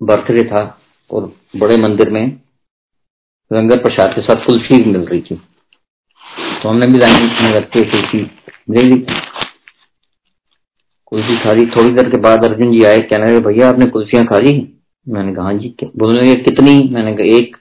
[0.00, 0.62] बर्थडे था
[1.10, 2.24] और बड़े मंदिर में
[3.50, 5.34] लंगर प्रसाद के साथ कुल्फी मिल रही थी।
[6.62, 8.18] तो हमने भी लाइन में रख के कुल्फी
[8.70, 8.98] ले ली।
[11.06, 14.38] कुल्फी खा ली थोड़ी देर के बाद अर्जुन जी आए, कहने भैया, आपने कुल्फियाँ खा
[14.38, 14.73] ली
[15.06, 16.72] मैंने कहा हाँ जी बोलने लगे, कितनी?
[16.92, 17.56] मैंने कहा, एक।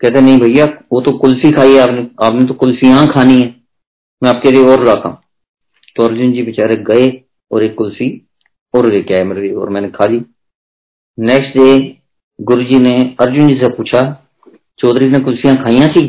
[0.00, 3.54] कहते, नहीं भैया, वो तो कुल्फी खाई है आपने आपने तो कुल्फियाँ खानी है।
[4.22, 5.10] मैं आपके लिए और रखा
[5.96, 7.08] तो अर्जुन जी बेचारे गए
[7.50, 8.08] और एक कुल्फी
[8.74, 10.20] और लेके आए मेरे और मैंने खा ली।
[11.18, 11.76] नेक्स्ट डे
[12.38, 14.02] गुरु जी ने अर्जुन जी से पूछा,
[14.78, 16.04] चौधरी ने कुल्फियाँ खाइया सी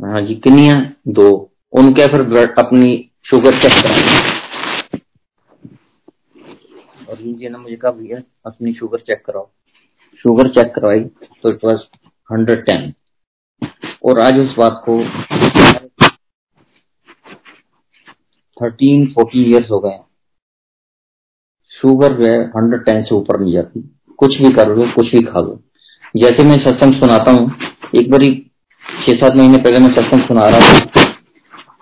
[0.00, 0.74] हाँ जी किनिया
[1.08, 1.28] दो।
[1.72, 4.02] उनके फिर ब्लड, अपनी शुगर चेक कराई।
[7.10, 9.48] अर्जुन जी ने मुझे कहा, भैया, अपनी शुगर चेक कराओ।
[10.24, 11.00] शुगर चेक करवाई
[11.42, 11.80] तो इट वॉज़
[12.32, 12.92] हंड्रेड टेन
[14.04, 15.04] और आज उस बात को
[18.62, 19.98] थर्टीन फोर्टीन ईयर्स हो गए
[21.70, 23.80] शुगर जो है हंड्रेड टेन से ऊपर नहीं जाती।
[24.18, 25.60] कुछ भी कर लो, कुछ भी खा लो।
[26.16, 27.52] जैसे मैं सत्संग सुनाता हूँ,
[27.94, 28.50] एक बारी
[29.00, 31.04] छह सात महीने पहले मैं सत्संग सुना रहा था।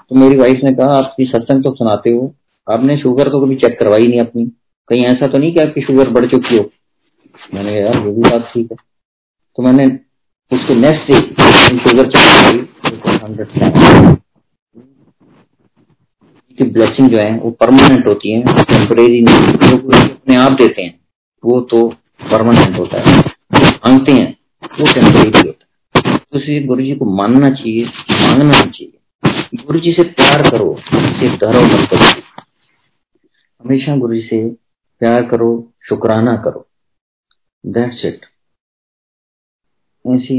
[0.01, 2.35] तो मेरी वाइफ ने कहा आपकी सत्संग तो सुनाते हो।
[2.71, 4.45] आपने शुगर तो कभी चेक करवाई नहीं अपनी।
[4.89, 6.71] कहीं ऐसा तो नहीं कि आपकी शुगर बढ़ चुकी हो?
[7.55, 8.77] मैंने कहा, यार, ये भी बात ठीक है।
[9.57, 9.87] तो मैंने
[10.53, 11.19] उसके नेक्स्ट डे
[11.79, 12.07] शुगर
[13.25, 13.49] हंड्रेड
[16.59, 19.77] की ब्लेसिंग जो है, वो परमानेंट होती है टेम्परेरी नहीं जो
[20.13, 21.01] अपने आप देते हैं,
[21.45, 21.89] वो तो
[22.23, 23.19] परमानेंट होता है।
[23.63, 24.39] मांगते हैं,
[24.81, 28.99] वो टेम्परेरी होता है। तो इसलिए गुरु जी को मानना चाहिए, मांगना चाहिए।
[29.67, 32.23] गुरु जी से प्यार करो, इसे डरो मत करो
[33.65, 34.49] हमेशा गुरु जी से
[34.99, 36.69] प्यार करो, शुक्राना करो।
[37.65, 38.25] दैट्स इट
[40.05, 40.37] ऐसी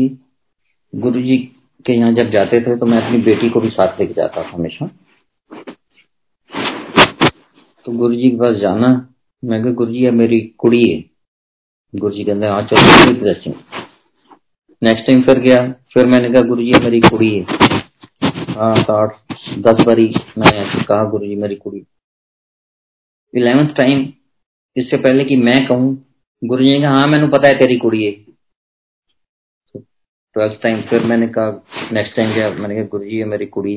[0.93, 1.37] गुरु जी
[1.85, 4.49] के यहाँ जब जाते थे तो मैं अपनी बेटी को भी साथ लेके जाता था
[4.49, 4.87] हमेशा।
[7.85, 8.87] तो गुरु जी के पास जाना,
[9.43, 10.99] मैं कहा गुरु जी मेरी कुड़ी है।
[11.93, 13.55] गुरु जी कहते हाँ चलो ब्लेसिंग
[14.81, 15.57] नेक्स्ट टाइम फिर गया,
[15.93, 17.43] फिर मैंने कहा गुरु जी मेरी कुड़ी है।
[18.55, 19.17] हाँ आठ,
[19.59, 21.85] दस बारी मैंने कहा गुरु जी मेरी कुड़ी
[23.33, 24.07] इलेवेंथ टाइम
[24.75, 25.93] इससे पहले कि मैं कहूँ
[26.43, 28.11] गुरु जी ने कहा हाँ मैंने पता है तेरी कुड़ी है।
[30.35, 33.75] ट्वेल्थ टाइम फिर मैंने कहा नेक्स्ट टाइम गया मैंने कहा गुरु जी है मेरी कुड़ी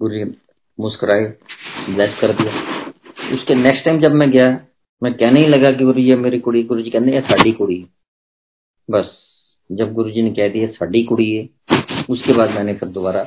[0.00, 0.24] गुरु जी
[0.78, 1.24] मुस्कुराए
[1.88, 4.48] ब्लेस कर दिया। उसके नेक्स्ट टाइम जब मैं गया,
[5.02, 7.84] मैं कहने ही लगा कि गुरु जी मेरी कुड़ी गुरु जी कहते हैं साड़ी कुड़ी
[8.88, 9.10] बस,
[9.70, 11.48] जब गुरु जी ने कह दिया साड़ी कुड़ी है।
[12.10, 13.22] उसके बाद मैंने फिर दोबारा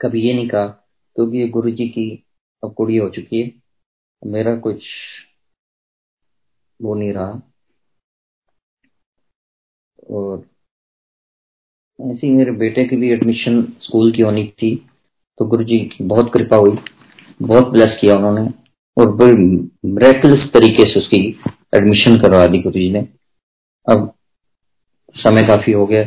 [0.00, 2.10] कभी ये नहीं कहा, क्योंकि तो ये गुरु जी की
[2.62, 3.52] अब कुड़ी हो चुकी है।
[4.22, 4.84] मेरा कुछ
[6.80, 7.40] वो नहीं रहा।
[10.10, 10.44] और
[11.98, 14.74] ऐसे ही मेरे बेटे की भी एडमिशन स्कूल की होनी थी
[15.38, 16.76] तो गुरु जी की बहुत कृपा हुई,
[17.42, 18.48] बहुत ब्लेस किया उन्होंने
[18.96, 21.20] और बड़ी तरीके से उसकी
[21.74, 23.00] एडमिशन करवा दी गुरु जी ने।
[23.86, 24.12] अब
[25.16, 26.04] समय काफ़ी हो गया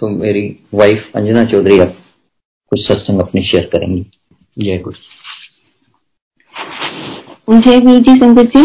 [0.00, 1.94] तो मेरी वाइफ अंजना चौधरी अब
[2.72, 4.02] कुछ सत्संग अपने शेयर करेंगी।
[4.56, 4.96] जय गुरु।
[7.60, 8.62] जय गुरु जी संगत जी।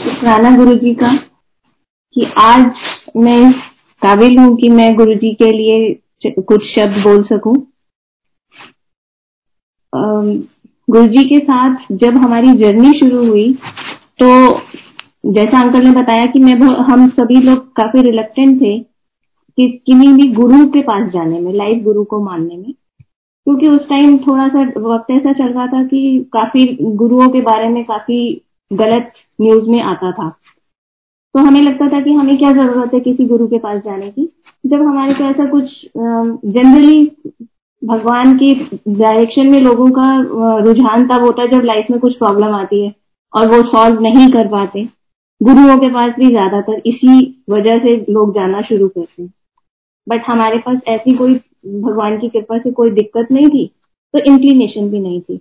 [0.00, 1.08] शुक्राना गुरु जी का
[2.16, 2.64] कि आज
[3.16, 3.52] मैं
[4.02, 7.54] काबिल हूँ कि मैं गुरु जी के लिए कुछ शब्द बोल सकूँ।
[10.88, 13.52] गुरु जी के साथ जब हमारी जर्नी शुरू हुई
[14.22, 14.30] तो
[15.32, 16.54] जैसा अंकल ने बताया कि मैं
[16.90, 21.82] हम सभी लोग काफ़ी रिलेक्टेंट थे कि किन्हीं भी गुरु के पास जाने में लाइव
[21.84, 26.28] गुरु को मानने में। क्योंकि उस टाइम थोड़ा सा वक्त ऐसा चल रहा था कि
[26.32, 28.20] काफ़ी गुरुओं के बारे में काफ़ी
[28.70, 30.28] गलत न्यूज़ में आता था।
[31.34, 34.28] तो हमें लगता था कि हमें क्या ज़रूरत है किसी गुरु के पास जाने की?
[34.64, 35.64] जब हमारे को ऐसा कुछ
[35.96, 37.04] जनरली
[37.82, 38.52] भगवान के
[38.88, 40.08] डायरेक्शन में लोगों का
[40.62, 42.92] रुझान तब होता है जब लाइफ में कुछ प्रॉब्लम आती है
[43.32, 44.84] और वो सॉल्व नहीं कर पाते।
[45.40, 49.32] गुरुओं के पास भी ज़्यादातर इसी वजह से लोग जाना शुरू करते हैं।
[50.06, 51.34] बट हमारे पास ऐसी कोई
[51.66, 53.66] भगवान की कृपा से कोई दिक्कत नहीं थी
[54.14, 55.40] तो इंक्लिनेशन भी नहीं थी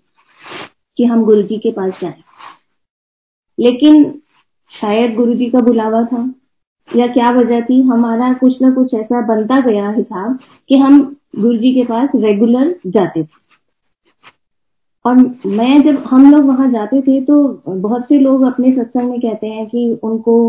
[0.98, 2.22] कि हम गुरु जी के पास जाएँ।
[3.60, 4.04] लेकिन
[4.72, 6.30] शायद गुरु जी का बुलावा था।
[6.90, 7.82] या क्या वजह थी?
[7.82, 10.38] हमारा कुछ ना कुछ ऐसा बनता गया हिसाब
[10.70, 11.02] कि हम
[11.36, 13.38] गुरु जी के पास रेगुलर जाते थे।
[15.06, 15.16] और
[15.48, 17.36] मैं जब हम लोग वहाँ जाते थे तो
[17.68, 20.40] बहुत से लोग अपने सत्संग में कहते हैं कि उनको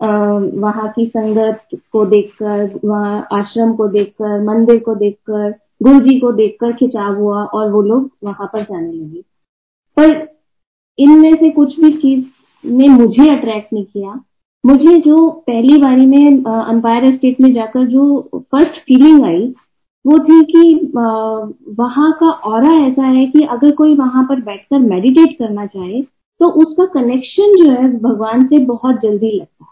[0.00, 1.60] वहाँ की संगत
[1.92, 5.50] को देखकर, वहाँ आश्रम को देखकर, मंदिर को देखकर
[5.82, 9.20] गुरु जी को देखकर खिंचाव हुआ और वो लोग वहाँ पर जाने लगे।
[9.96, 10.28] पर
[10.98, 12.24] इनमें से कुछ भी चीज़
[12.64, 14.20] ने मुझे अट्रैक्ट नहीं किया।
[14.64, 19.46] मुझे जो पहली बारी में अंपायर स्टेट में जाकर जो फ़र्स्ट फीलिंग आई,
[20.04, 20.92] वो थी कि
[21.78, 26.02] वहाँ का और ऐसा है कि अगर कोई वहाँ पर बैठकर मेडिटेट करना चाहे
[26.40, 29.70] तो उसका कनेक्शन जो है भगवान से बहुत जल्दी लगता है।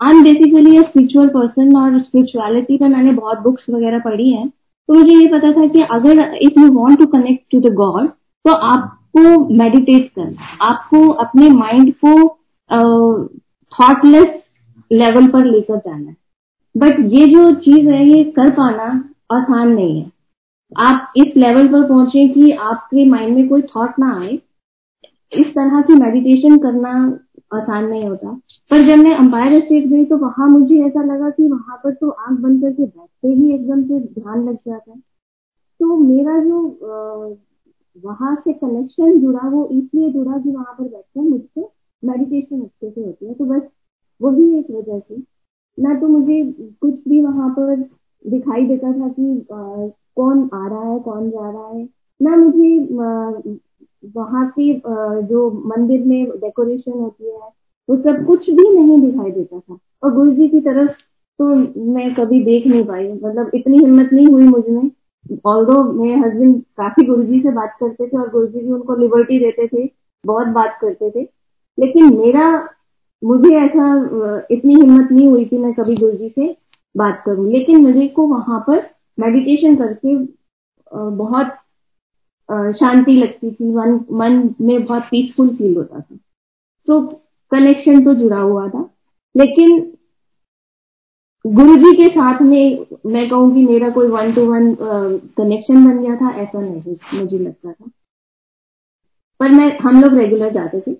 [0.00, 4.48] I am basically a spiritual person और स्पिरिचुअलिटी पर मैंने बहुत बुक्स वगैरह पढ़ी हैं
[4.48, 8.08] तो मुझे ये पता था कि अगर if you want to connect to the God
[8.44, 8.52] तो
[9.14, 12.12] आपको मेडिटेट करना आपको अपने माइंड को
[13.72, 14.26] थॉटलेस
[14.90, 16.16] लेवल पर लेकर जाना है।
[16.74, 18.84] बट ये जो चीज़ है, ये कर पाना
[19.32, 20.10] आसान नहीं है।
[20.72, 24.32] आप इस लेवल पर पहुँचे कि आपके माइंड में कोई थॉट ना आए।
[25.32, 26.92] इस तरह की मेडिटेशन करना
[27.54, 28.32] आसान नहीं होता।
[28.70, 32.10] पर जब मैं अंपायर स्टेट गई तो वहाँ मुझे ऐसा लगा कि वहाँ पर तो
[32.10, 37.38] आँख बंद करके बैठते ही एकदम से ध्यान लग जाता है। तो मेरा जो
[37.96, 41.68] वहाँ से कनेक्शन जुड़ा वो इसलिए जुड़ा कि वहाँ पर बैठकर मुझसे
[42.02, 43.62] मेडिटेशन अच्छे से होती है। तो बस
[44.20, 45.24] वही एक वजह थी।
[45.78, 46.42] ना तो मुझे
[46.80, 47.76] कुछ भी वहाँ पर
[48.24, 51.88] दिखाई देता था कि आ, कौन आ रहा है कौन जा रहा है।
[52.20, 53.58] ना मुझे
[54.16, 54.72] वहाँ की
[55.28, 57.38] जो मंदिर में डेकोरेशन होती है
[57.88, 60.90] वो सब कुछ भी नहीं दिखाई देता था। और गुरु जी की तरफ़
[61.38, 61.44] तो
[61.92, 64.90] मैं कभी देख नहीं पाई। मतलब इतनी हिम्मत नहीं हुई मुझमें
[65.46, 68.72] ऑल दो मेरे हस्बैंड काफ़ी गुरु जी से बात करते थे और गुरु जी भी
[68.72, 69.88] उनको लिबर्टी देते थे
[70.24, 71.22] बहुत बात करते थे।
[71.78, 72.46] लेकिन मेरा
[73.22, 73.86] मुझे ऐसा
[74.50, 76.56] इतनी हिम्मत नहीं हुई कि मैं कभी गुरु जी से
[76.96, 80.16] बात करूँ। लेकिन मुझे को वहाँ पर मेडिटेशन करके
[81.16, 81.54] बहुत
[82.76, 86.16] शांति लगती थी मन मन में बहुत पीसफुल फील होता था।
[86.86, 87.14] सो so,
[87.50, 88.88] कनेक्शन तो जुड़ा हुआ था।
[89.36, 89.80] लेकिन
[91.44, 94.74] गुरु जी के साथ में मैं कहूँगी मेरा कोई वन टू वन
[95.36, 97.90] कनेक्शन बन गया था ऐसा नहीं मुझे लगता था।
[99.40, 100.96] पर मैं हम लोग रेगुलर जाते थे।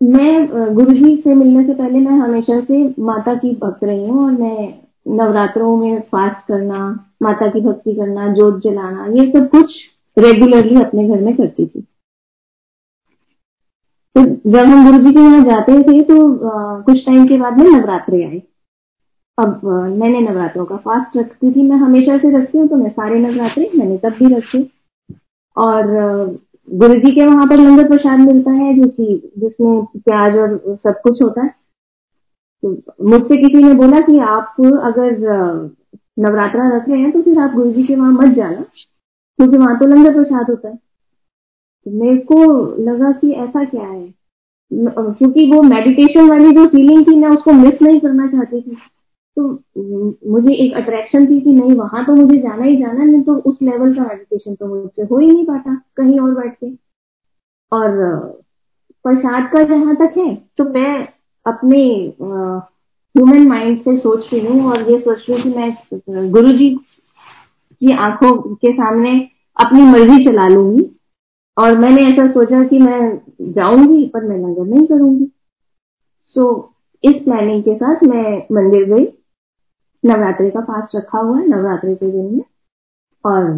[0.00, 4.24] मैं गुरु जी से मिलने से पहले मैं हमेशा से माता की भक्त रही हूँ
[4.24, 4.68] और मैं
[5.16, 6.78] नवरात्रों में फास्ट करना
[7.22, 9.74] माता की भक्ति करना जोत जलाना ये सब कुछ
[10.16, 11.80] रेगुलरली अपने घर में करती थी।
[14.16, 16.16] तो जब हम गुरु जी के यहाँ जाते थे तो
[16.48, 18.40] आ, कुछ टाइम के बाद में नवरात्रे आए।
[19.38, 23.18] अब मैंने नवरात्रों का फास्ट रखती थी, मैं हमेशा से रखती हूँ तो मैं सारे
[23.18, 24.62] नवरात्रे मैंने तब भी रखे।
[25.56, 25.86] और
[26.68, 31.00] गुरु जी के वहाँ पर लंगर प्रसाद मिलता है, जो कि जिसमें प्याज और सब
[31.02, 31.54] कुछ होता है।
[32.62, 32.70] तो
[33.08, 35.16] मुझसे किसी ने बोला कि आप अगर
[36.18, 38.60] नवरात्रा रख रहे हैं तो फिर आप गुरु जी के वहाँ मत जाना,
[39.38, 42.44] क्योंकि वहाँ तो लंगर प्रसाद होता है। तो मेरे को
[42.82, 44.06] लगा कि ऐसा क्या है?
[44.70, 48.76] क्योंकि वो मेडिटेशन वाली जो फीलिंग थी, मैं उसको मिस नहीं करना चाहती थी।
[49.38, 49.44] तो
[50.30, 53.58] मुझे एक अट्रैक्शन थी कि नहीं वहाँ तो मुझे जाना ही जाना नहीं तो उस
[53.62, 56.70] लेवल का मेडिटेशन तो मुझसे हो ही नहीं पाता कहीं और बैठ के।
[57.72, 57.90] और
[59.04, 60.92] प्रसाद का जहाँ तक है तो मैं
[61.46, 61.82] अपने
[63.14, 66.70] ह्यूमन माइंड से सोच रही हूँ और ये सोच रही हूँ कि मैं गुरु जी
[67.82, 69.18] की आँखों के सामने
[69.56, 70.84] अपनी मर्ज़ी चला लूँगी।
[71.56, 73.00] और मैंने ऐसा सोचा कि मैं
[73.52, 75.24] जाऊँगी पर मैं नगर नहीं करूँगी।
[76.36, 79.04] सो so, इस प्लानिंग के साथ मैं मंदिर गई।
[80.04, 82.44] नवरात्रि का पास रखा हुआ है, नवरात्रि के दिन में।
[83.24, 83.50] और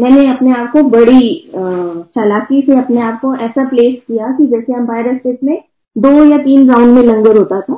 [0.00, 4.74] मैंने अपने आप को बड़ी चालाकी से अपने आप को ऐसा प्लेस किया कि जैसे
[4.74, 5.62] अंपायर स्टेट में
[5.98, 7.74] दो या तीन राउंड में लंगर होता था।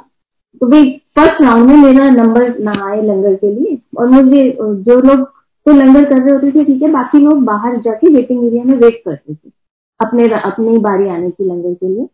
[0.60, 5.00] तो भाई फ़र्स्ट राउंड में मेरा नंबर ना आए लंगर के लिए। और मुझे जो
[5.00, 5.26] लोग
[5.66, 8.74] तो लंगर कर रहे होते थे, ठीक है, बाकी लोग बाहर जाके वेटिंग एरिया में
[8.74, 9.50] वेट करते थे।
[10.00, 12.06] अपने, अपनी बारी आने की लंगर के लिए।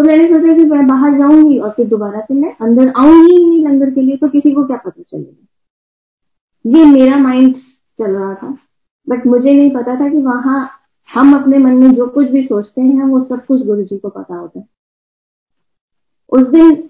[0.00, 3.44] तो मैंने सोचा कि मैं बाहर जाऊँगी और फिर दोबारा से मैं अंदर आऊँगी ही
[3.44, 5.46] नहीं लंगर के लिए तो किसी को क्या पता चलेगा?
[6.64, 7.54] ये मेरा माइंड
[7.98, 8.48] चल रहा था
[9.08, 10.70] बट मुझे नहीं पता था कि वहाँ
[11.08, 14.08] हम अपने मन में जो कुछ भी सोचते हैं, वो सब कुछ गुरु जी को
[14.08, 14.66] पता होता है।
[16.32, 16.88] उस दिन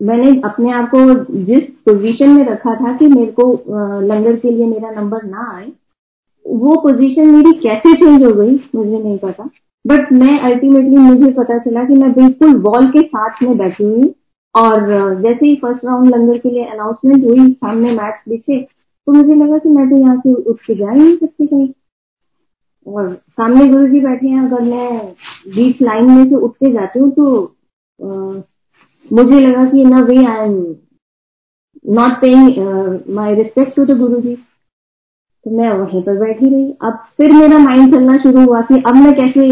[0.00, 3.52] मैंने अपने आप को जिस पोजीशन में रखा था कि मेरे को
[4.06, 5.66] लंगर के लिए मेरा नंबर ना आए,
[6.46, 9.50] वो पोजीशन मेरी कैसे चेंज हो गई, मुझे नहीं पता।
[9.84, 14.14] बट मैं अल्टीमेटली मुझे पता चला कि मैं बिल्कुल वॉल के साथ में बैठी हुई
[14.54, 14.80] और
[15.22, 19.58] जैसे ही फ़र्स्ट राउंड लंगर के लिए अनाउंसमेंट हुई सामने मैच दिखे तो मुझे लगा
[19.58, 21.68] कि मैं तो यहाँ से उठ के जा ही नहीं सकती कहीं।
[22.86, 25.12] और सामने गुरु जी बैठे हैं अगर मैं
[25.54, 27.44] बीच लाइन में से उठ के जाती हूँ तो
[27.98, 28.40] आ,
[29.10, 30.56] मुझे लगा कि ना way I am
[31.94, 34.34] not paying my respect to the Guru ji.
[34.34, 38.94] तो मैं वहीं पर बैठी रही। अब फिर मेरा माइंड चलना शुरू हुआ कि अब
[38.94, 39.48] मैं कैसे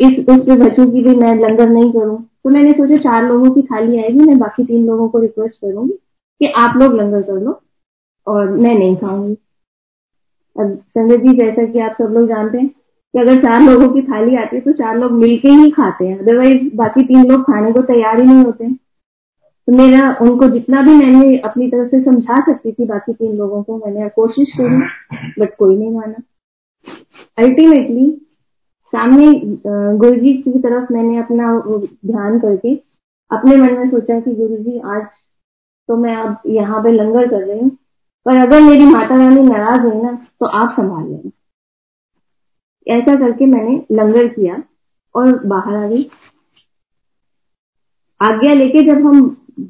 [0.00, 3.50] इस, उस पे बचू की भी मैं लंगर नहीं करूँ। तो मैंने सोचा चार लोगों
[3.50, 5.92] की थाली आएगी, मैं बाकी तीन लोगों को रिक्वेस्ट करूँगी
[6.40, 7.60] कि आप लोग लंगर कर लो
[8.26, 9.36] और मैं नहीं खाऊँगी।
[10.60, 14.02] अब संगत जी, जैसा कि आप सब लोग जानते हैं कि अगर चार लोगों की
[14.02, 17.72] थाली आती है तो चार लोग मिलके ही खाते हैं। अदरवाइज़ बाकी तीन लोग खाने
[17.72, 22.40] को तैयार ही नहीं होते। तो मेरा, उनको जितना भी मैंने अपनी तरफ़ से समझा
[22.40, 26.22] सकती थी बाकी तीन लोगों को, मैंने कोशिश करी बट कोई नहीं माना।
[27.38, 28.29] अल्टीमेटली
[28.92, 29.26] सामने
[29.98, 31.52] गुरु जी की तरफ़ मैंने अपना
[32.06, 32.74] ध्यान करके
[33.30, 35.02] अपने मन में सोचा कि गुरु जी आज
[35.88, 37.70] तो मैं अब यहाँ पे लंगर कर रही हूँ।
[38.26, 41.30] पर अगर मेरी माता रानी नाराज़ हुई ना तो आप संभाल लेना
[42.86, 44.62] ऐसा करके मैंने लंगर किया
[45.14, 46.02] और बाहर आ गई।
[48.20, 49.20] आज्ञा लेके जब हम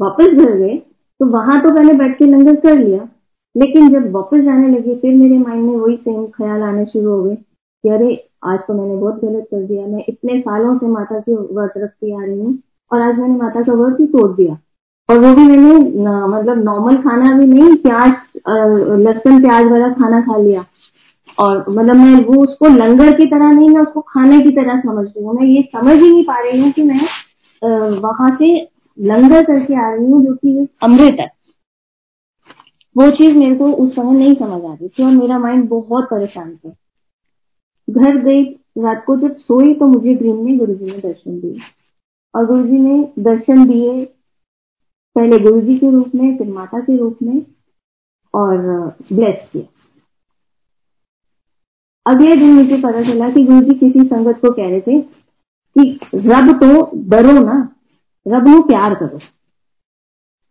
[0.01, 0.77] वापस घर गए
[1.21, 3.09] तो वहाँ तो मैंने बैठ के लंगर कर लिया।
[3.55, 7.23] लेकिन जब वापस जाने लगे, फिर मेरे माइंड में वही सेम ख्याल आने शुरू हो
[7.25, 11.19] गए कि अरे आज तो मैंने बहुत गलत कर दिया। मैं इतने सालों से माता
[11.21, 12.59] की व्रत रखती आ रही हूँ
[12.91, 14.59] और आज मैंने माता का वर्क ही तोड़ दिया।
[15.09, 15.75] और वो भी मैंने
[16.29, 18.13] मतलब नॉर्मल खाना भी नहीं, प्याज
[19.01, 20.65] लहसुन प्याज वाला खाना खा लिया।
[21.39, 25.07] और मतलब मैं वो उसको लंगर की तरह नहीं, मैं उसको खाने की तरह समझ
[25.07, 28.55] रही हूँ। मैं ये समझ ही नहीं पा रही हूँ कि मैं वहाँ से
[28.99, 31.31] लंगर करके आ रही हूँ जो कि अमृत है।
[32.97, 36.05] वो चीज़ मेरे को उस समय नहीं समझ आ रही थी और मेरा माइंड बहुत
[36.11, 36.75] परेशान था।
[37.91, 38.45] घर गई,
[38.79, 41.61] रात को जब सोई तो मुझे ड्रीम में गुरु जी ने दर्शन दिए।
[42.35, 44.05] और गुरु जी ने दर्शन दिए
[45.17, 47.47] पहले गुरु जी के रूप में, फिर माता के रूप में
[48.35, 48.59] और
[49.13, 49.65] ब्लेस किया।
[52.07, 55.01] अगले दिन मुझे पता चला कि गुरु जी किसी संगत को कह रहे थे
[55.77, 57.77] कि रब तो डरो ना,
[58.29, 59.19] रब को प्यार करो।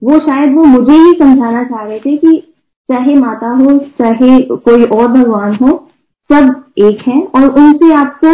[0.03, 2.53] वो शायद वो मुझे ही समझाना चाह रहे थे कि
[2.89, 5.88] चाहे माता हो, चाहे कोई और भगवान हो
[6.29, 8.31] सब एक है और उनसे आपको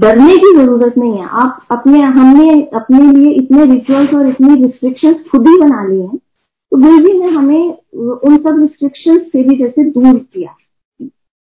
[0.00, 5.24] डरने की ज़रूरत नहीं है। आप अपने, हमने अपने लिए इतने रिचुअल्स और इतनी रिस्ट्रिक्शंस
[5.30, 9.56] खुद ही बना लिए हैं तो गुरु जी ने हमें उन सब रिस्ट्रिक्शंस से भी
[9.58, 10.54] जैसे दूर किया,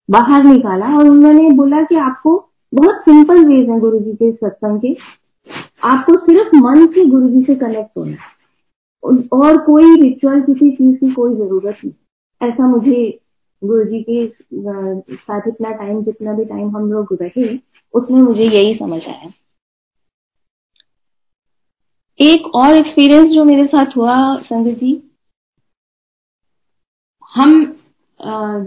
[0.09, 2.37] बाहर निकाला और उन्होंने बोला कि आपको
[2.73, 4.95] बहुत सिंपल वेज है गुरु जी के सत्संग के।
[5.83, 11.11] आपको सिर्फ़ मन से गुरु जी से कनेक्ट होना और कोई रिचुअल किसी चीज़ की
[11.13, 11.93] कोई ज़रूरत नहीं।
[12.41, 13.19] ऐसा मुझे
[13.61, 14.27] गुरु जी के
[15.15, 17.47] साथ इतना टाइम जितना भी टाइम हम लोग रहे
[17.93, 19.31] उसमें मुझे यही समझ आया।
[22.19, 24.91] एक और एक्सपीरियंस जो मेरे साथ हुआ संगत जी
[27.33, 27.53] हम
[28.19, 28.59] आ,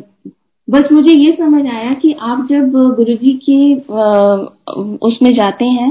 [0.68, 3.74] बस मुझे ये समझ आया कि आप जब गुरु जी की
[5.06, 5.88] उसमें जाते हैं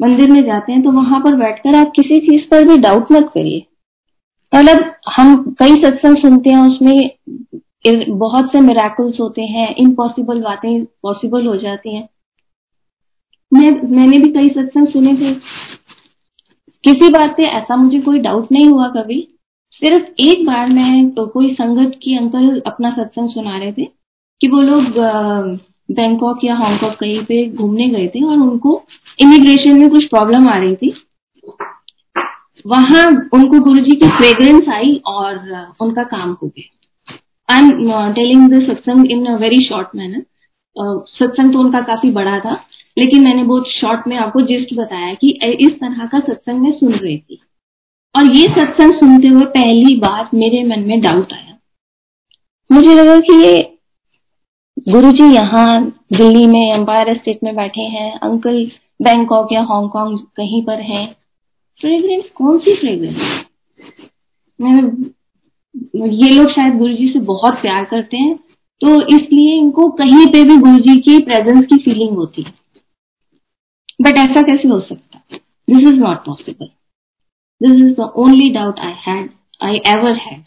[0.00, 3.30] मंदिर में जाते हैं तो वहाँ पर बैठकर आप किसी चीज़ पर भी डाउट मत
[3.34, 3.66] करिए।
[4.52, 6.96] मतलब हम कई सत्संग सुनते हैं उसमें
[8.08, 12.08] बहुत से मेराकल्स होते हैं इम्पॉसिबल बातें पॉसिबल हो जाती हैं।
[13.52, 15.34] मैं, मैंने भी कई सत्संग सुने थे।
[16.84, 19.20] किसी बात से ऐसा मुझे कोई डाउट नहीं हुआ कभी।
[19.72, 23.84] सिर्फ़ एक बार मैं तो कोई संगत की अंकल अपना सत्संग सुना रहे थे
[24.40, 24.84] कि वो लोग
[25.90, 28.82] बैंकॉक या हांगकॉन्ग कहीं पे घूमने गए थे और उनको
[29.18, 30.94] इमिग्रेशन में कुछ प्रॉब्लम आ रही थी।
[32.66, 35.36] वहाँ उनको गुरुजी की फ्रेग्रेंस आई और
[35.80, 36.76] उनका काम हो गया।
[37.50, 40.24] आई am telling the satsang in a very short manner
[40.76, 42.52] सत्संग तो उनका काफ़ी बड़ा था,
[42.96, 46.92] लेकिन मैंने बहुत शॉर्ट में आपको जिस्ट बताया कि इस तरह का सत्संग मैं सुन
[46.94, 47.40] रही थी।
[48.14, 51.56] और ये सत्संग सुनते हुए पहली बार मेरे मन में डाउट आया।
[52.70, 53.58] मुझे लगा कि ये
[54.86, 55.80] गुरु जी यहाँ
[56.12, 58.64] दिल्ली में एम्पायर स्टेट में बैठे हैं अंकल
[59.02, 61.06] बैंकॉक या हांगकांग कहीं पर हैं।
[61.80, 63.16] फ्रेग्रेंस कौन सी फ्रेग्रेंस
[64.60, 64.74] मैं
[65.74, 68.36] ये लोग शायद गुरु जी से बहुत प्यार करते हैं
[68.80, 72.52] तो इसलिए इनको कहीं पे भी गुरु जी की प्रेजेंस की फीलिंग होती है।
[74.02, 75.36] बट ऐसा कैसे हो सकता
[75.68, 76.66] this is not possible
[77.60, 79.30] this is the only doubt I had
[79.62, 80.44] I ever had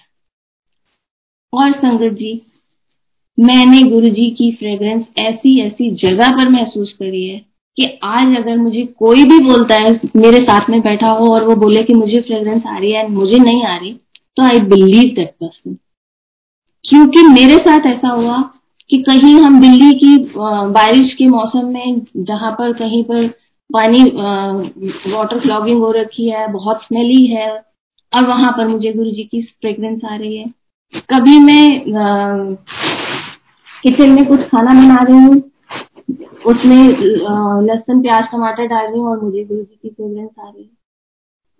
[1.53, 2.41] और संगत जी,
[3.37, 7.37] मैंने गुरु जी की फ्रेग्रेंस ऐसी ऐसी जगह पर महसूस करी है
[7.77, 11.55] कि आज अगर मुझे कोई भी बोलता है, मेरे साथ में बैठा हो और वो
[11.55, 13.91] बोले कि मुझे फ्रेग्रेंस आ रही है, मुझे नहीं आ रही
[14.37, 15.73] तो आई बिलीव दैट पर्सन
[16.85, 18.41] क्योंकि मेरे साथ ऐसा हुआ
[18.89, 23.27] कि कहीं हम दिल्ली की बारिश के मौसम में जहाँ पर कहीं पर
[23.69, 24.03] पानी
[25.11, 27.49] वाटर फ्लॉगिंग हो रखी है, बहुत स्मेली है,
[28.13, 30.45] और वहाँ पर मुझे गुरु जी की फ्रेग्रेंस आ रही है।
[31.09, 32.55] कभी मैं
[33.83, 35.41] किचन में कुछ खाना बना रही हूँ,
[36.45, 36.83] उसमें
[37.67, 40.82] लहसुन, प्याज, टमाटर डाल रही हूँ और मुझे गुरु जी की फ्रेग्रेंस आ रही है।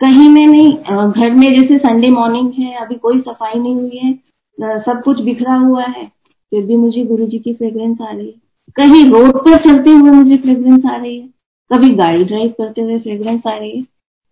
[0.03, 0.71] कहीं में नहीं
[1.11, 5.53] घर में जैसे संडे मॉर्निंग है अभी कोई सफ़ाई नहीं हुई है सब कुछ बिखरा
[5.55, 6.05] हुआ है
[6.51, 8.33] फिर भी मुझे गुरु जी की फ्रेग्रेंस आ रही है।
[8.75, 11.27] कहीं रोड पर चलते हुए मुझे फ्रेग्रेंस आ रही है
[11.71, 13.83] कभी गाड़ी ड्राइव करते हुए फ्रेग्रेंस आ रही है।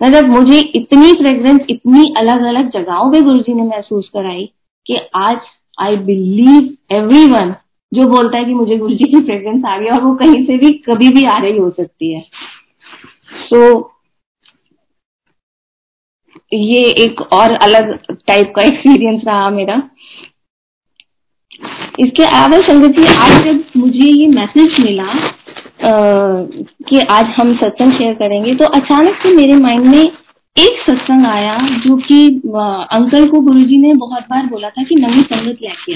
[0.02, 4.46] मतलब मुझे इतनी फ्रेग्रेंस इतनी अलग अलग जगहों पे गुरु जी ने महसूस कराई
[4.86, 5.38] कि आज
[5.82, 7.28] आई बिलीव एवरी
[7.94, 10.46] जो बोलता है कि मुझे गुरु जी की फ्रेग्रेंस आ रही है और वो कहीं
[10.46, 12.22] से भी कभी भी आ रही हो सकती है।
[13.50, 13.84] सो so,
[16.54, 17.92] ये एक और अलग
[18.28, 19.82] टाइप का एक्सपीरियंस रहा मेरा।
[22.00, 25.92] इसके अलावा संगत जी आज जब मुझे ये मैसेज मिला आ,
[26.90, 31.58] कि आज हम सत्संग शेयर करेंगे तो अचानक से मेरे माइंड में एक सत्संग आया
[31.58, 32.28] जो कि
[32.92, 35.96] अंकल को गुरुजी ने बहुत बार बोला था कि नवी संगत लेके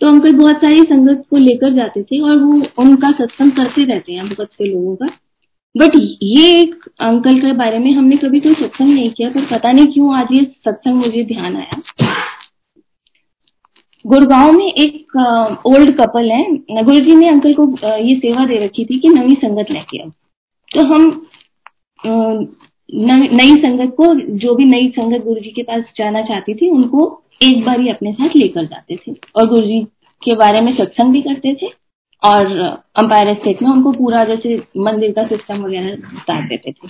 [0.00, 4.12] तो अंकल बहुत सारी संगत को लेकर जाते थे और वो उनका सत्संग करते रहते
[4.12, 5.06] हैं बहुत से लोगों का।
[5.74, 9.72] बट ये एक अंकल के बारे में हमने कभी कोई सत्संग नहीं किया पर पता
[9.72, 11.80] नहीं क्यों आज ये सत्संग मुझे ध्यान आया।
[14.04, 15.16] गुड़गांव में एक
[15.66, 17.64] ओल्ड कपल है। गुरु जी ने अंकल को
[17.96, 20.10] ये सेवा दे रखी थी कि नवी संगत लेके आओ।
[20.68, 21.26] तो हम
[22.88, 27.22] नई संगत को, जो भी नई संगत गुरु जी के पास जाना चाहती थी, उनको
[27.42, 29.80] एक बार ही अपने साथ लेकर जाते थे। और गुरु जी
[30.22, 31.66] के बारे में सत्संग भी करते थे।
[32.22, 32.46] और
[32.96, 36.88] अंपायर स्टेट में उनको पूरा जैसे मंदिर का सिस्टम वगैरह बता देते थे।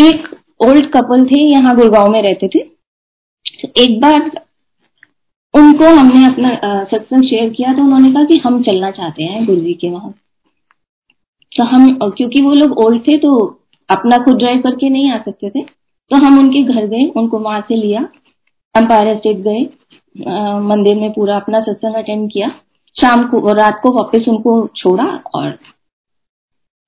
[0.00, 0.28] एक
[0.60, 2.58] ओल्ड कपल थे, यहाँ गुड़गांव में रहते थे।
[3.78, 4.30] एक बार
[5.54, 6.50] उनको हमने अपना
[6.84, 10.12] सत्संग शेयर किया तो उन्होंने कहा कि हम चलना चाहते हैं गुरु जी के वहाँ।
[11.52, 13.32] तो हम, क्योंकि वो लोग ओल्ड थे तो
[13.88, 17.60] अपना खुद ड्राइव करके नहीं आ सकते थे। तो हम उनके घर गए, उनको वहाँ
[17.68, 18.00] से लिया।
[18.74, 19.60] अंपायर स्टेट गए।
[20.62, 22.48] मंदिर में पूरा अपना सत्संग अटेंड किया।
[22.96, 25.48] शाम को और रात को वापस उनको छोड़ा और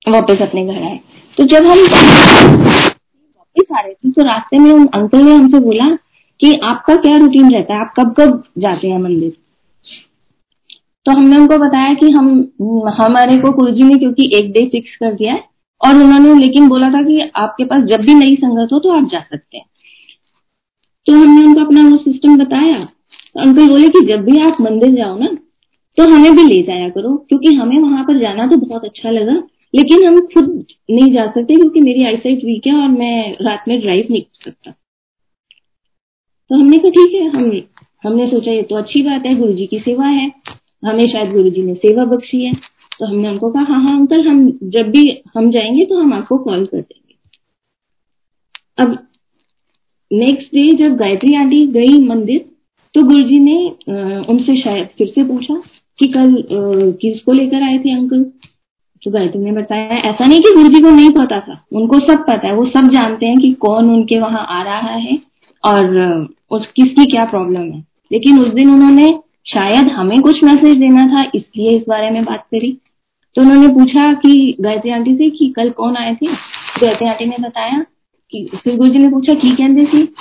[0.07, 0.99] वापस अपने घर आए।
[1.37, 5.95] तो जब हम वापस आ रहे थे तो रास्ते में उन अंकल ने हमसे बोला
[6.39, 7.79] कि आपका क्या रूटीन रहता है?
[7.79, 9.31] आप कब कब जाते हैं मंदिर?
[11.05, 12.27] तो हमने उनको बताया कि हम,
[12.97, 15.43] हमारे को गुरु ने क्योंकि एक डे फिक्स कर दिया है,
[15.81, 19.09] और उन्होंने लेकिन बोला था कि आपके पास जब भी नई संगत हो तो आप
[19.11, 19.65] जा सकते हैं।
[21.05, 24.95] तो हमने उनको अपना वो सिस्टम बताया। तो अंकल बोले कि जब भी आप मंदिर
[24.95, 25.27] जाओ ना
[25.99, 29.33] तो हमें भी ले जाया करो, क्योंकि हमें वहाँ पर जाना तो बहुत अच्छा लगा।
[29.73, 30.45] लेकिन हम खुद
[30.91, 34.49] नहीं जा सकते, क्योंकि मेरी आईसाइट वीक है और मैं रात में ड्राइव नहीं कर
[34.49, 37.61] सकता। तो हमने कहा, ठीक है, हम
[38.03, 40.31] हमने सोचा, ये तो अच्छी बात है गुरु जी की सेवा है।
[40.83, 42.53] हमें शायद गुरु जी ने सेवा बख्शी है।
[42.99, 45.01] तो हमने उनको कहा हाँ हाँ अंकल हम जब भी
[45.35, 47.15] हम जाएँगे तो हम आपको कॉल कर देंगे।
[48.77, 48.97] अब
[50.11, 52.45] नेक्स्ट डे जब गायत्री आंटी गई मंदिर
[52.95, 53.57] तो गुरु जी ने
[54.29, 55.61] उनसे शायद फिर से पूछा
[55.99, 56.43] कि कल
[57.01, 58.23] किसको लेकर आए थे अंकल।
[59.03, 62.19] तो गायत्री ने बताया, ऐसा नहीं कि गुरु जी को नहीं पता था। उनको सब
[62.19, 65.19] पता है, वो सब जानते हैं कि कौन उनके वहाँ आ रहा है
[65.65, 65.97] और
[66.51, 71.31] उस, किसकी क्या प्रॉब्लम है। लेकिन उस दिन उन्होंने शायद हमें कुछ मैसेज देना था,
[71.35, 72.77] इसलिए इस बारे में बात करी।
[73.35, 76.27] तो उन्होंने पूछा कि, गायत्री आंटी से कि कल कौन आए थे?
[76.83, 77.85] गायत्री आंटी ने बताया
[78.31, 80.13] कि, फिर गुरु जी ने पूछा, की कहते थी?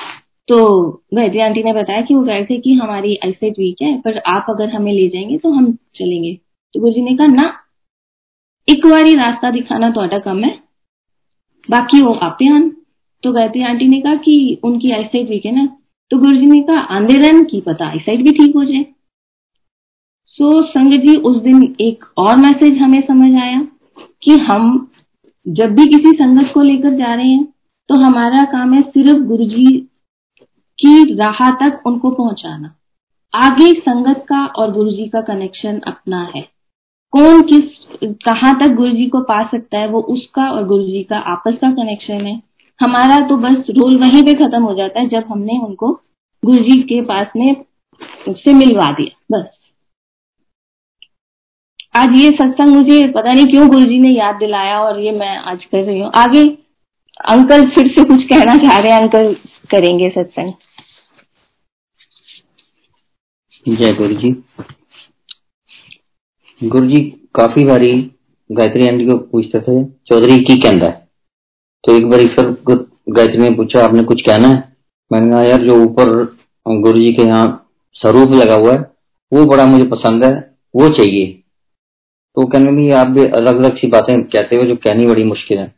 [0.49, 4.19] तो गायत्री आंटी ने बताया कि वो कह थे कि हमारी आईसाइट वीक है, पर
[4.19, 6.33] आप अगर हमें ले जाएँगे तो हम चलेंगे।
[6.75, 7.53] तो गुरु जी ने कहा, ना,
[8.69, 10.59] एक बारी रास्ता दिखाना थोड़ा कम है,
[11.69, 12.39] बाकी वो आप
[13.23, 15.77] तो गायत्री आंटी ने कहा कि उनकी आईसाइट वीक है ना
[16.11, 18.85] तो गुरु जी ने कहा, आंधे की पता आईसाइट भी ठीक हो जाए।
[20.27, 23.67] सो संग जी, उस दिन एक और मैसेज हमें समझ आया
[24.23, 24.91] कि हम
[25.49, 27.45] जब भी किसी संगत को लेकर जा रहे हैं
[27.89, 29.88] तो हमारा काम है सिर्फ़ गुरु जी
[30.79, 32.75] की राह तक उनको पहुंचाना।
[33.35, 36.41] आगे संगत का और गुरु जी का कनेक्शन अपना है।
[37.13, 41.03] कौन किस, कहाँ तक गुरु जी को पा सकता है, वो उसका और गुरु जी
[41.03, 42.41] का आपस का कनेक्शन है।
[42.81, 45.93] हमारा तो बस रोल वहीं पे खत्म हो जाता है, जब हमने उनको
[46.43, 47.65] गुरु जी के पास में
[48.29, 49.47] उससे मिलवा दिया, बस।
[51.97, 55.37] आज ये सत्संग मुझे पता नहीं क्यों गुरु जी ने याद दिलाया और ये मैं
[55.37, 56.45] आज कर रही हूँ। आगे
[57.21, 59.01] अंकल फिर से कुछ कहना चाह रहे हैं?
[59.01, 59.35] अंकल
[59.71, 60.53] करेंगे सत्संग।
[63.67, 64.31] जय गुरु जी
[66.61, 67.01] गुरु जी
[67.35, 67.93] काफ़ी बारी
[68.51, 71.09] गायत्री आंटी को पूछते थे, चौधरी की कहता है।
[71.85, 72.51] तो एक बार फिर
[73.11, 74.77] गायत्री ने पूछा, आपने कुछ कहना है?
[75.13, 76.37] मैंने कहा, यार, जो ऊपर
[76.69, 78.79] गुरु जी के यहाँ स्वरूप लगा हुआ है,
[79.33, 80.33] वो बड़ा मुझे पसंद है,
[80.77, 81.27] वो चाहिए।
[82.37, 85.59] तो कहने लगी, आप भी अलग अलग सी बातें कहते हो, जो कहनी बड़ी मुश्किल
[85.59, 85.78] है।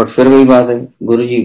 [0.00, 1.42] बट फिर वही बात है गुरु जी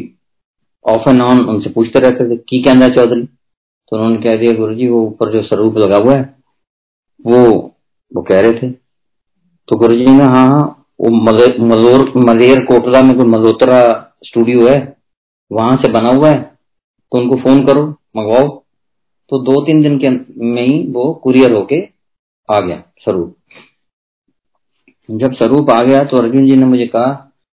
[0.85, 3.23] ऑफ़ एंड ऑन उनसे पूछते रहते थे, की कहना चौधरी?
[3.23, 6.23] तो उन्होंने कह दिया गुरु जी वो ऊपर जो स्वरूप लगा हुआ है,
[7.19, 7.39] वो
[8.11, 8.69] वो कह रहे थे।
[9.67, 10.63] तो गुरु जी ने हाँ हाँ
[11.01, 13.79] वो मजोर, मलेर कोटला में कोई मल्होत्रा
[14.25, 14.77] स्टूडियो है,
[15.51, 16.41] वहाँ से बना हुआ है
[17.11, 17.83] तो उनको फ़ोन करो,
[18.17, 18.47] मंगवाओ।
[19.31, 20.09] तो दो तीन दिन के
[20.45, 21.81] में ही वो कुरियर होके
[22.49, 23.35] आ गया स्वरूप।
[25.09, 27.11] जब स्वरूप आ गया तो अर्जुन जी ने मुझे कहा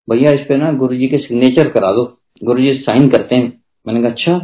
[0.07, 2.03] भैया, इस पे ना गुरु जी के सिग्नेचर करा दो।
[2.43, 4.37] गुरु जी साइन करते हैं। मैंने कहा अच्छा।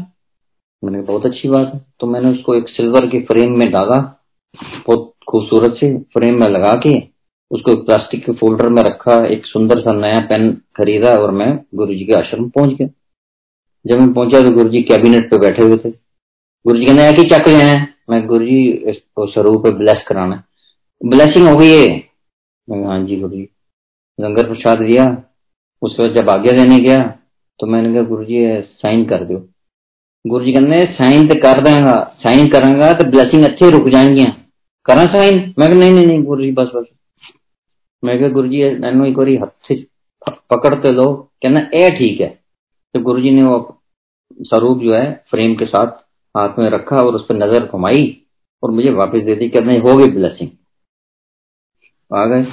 [0.83, 3.97] मैंने बहुत अच्छी बात है। तो मैंने उसको एक सिल्वर के फ्रेम में डाला।
[4.87, 6.97] बहुत खूबसूरत से फ्रेम में लगा के
[7.51, 11.49] उसको एक प्लास्टिक के फोल्डर में रखा, एक सुंदर सा नया पेन खरीदा और मैं
[11.75, 12.87] गुरु जी के आश्रम पहुँच गया।
[13.85, 17.11] जब मैं पहुँचा तो गुरु जी कैबिनेट पे बैठे हुए थे। गुरु जी कहने, आया
[17.11, 17.93] कि क्या चक हैं?
[18.09, 20.43] मैं गुरु जी इसको स्वरूप पे ब्लेस कराना
[21.01, 21.87] ब्लेसिंग हो गई है?
[22.67, 23.47] हाँ जी गुरु जी
[24.19, 25.05] लंगर प्रसाद दिया
[25.81, 27.01] उस पर जब आज्ञा देने गया
[27.59, 29.37] तो मैंने कहा गुरु जी साइन कर दो।
[30.25, 34.25] गुरु जी कहने साइन तो कर देगा, साइन करेंगा तो ब्लेसिंग अच्छे रुक जाएँगे।
[34.85, 35.53] करा साइन?
[35.59, 36.85] मैं नहीं नहीं नहीं गुरु जी बस बस।
[38.03, 39.75] मैं कहा गुरु जी मैनू एक बार हथ
[40.51, 41.13] पकड़ते लो।
[41.43, 42.27] कहना, ए, ठीक है।
[42.95, 43.57] तो गुरु जी ने वो
[44.41, 45.91] स्वरूप जो है, फ्रेम के साथ
[46.35, 48.05] हाथ में रखा और उस पर नज़र घुमाई
[48.63, 50.49] और मुझे वापस दे दी। कहना हो गई ब्लेसिंग
[52.11, 52.45] आ गए।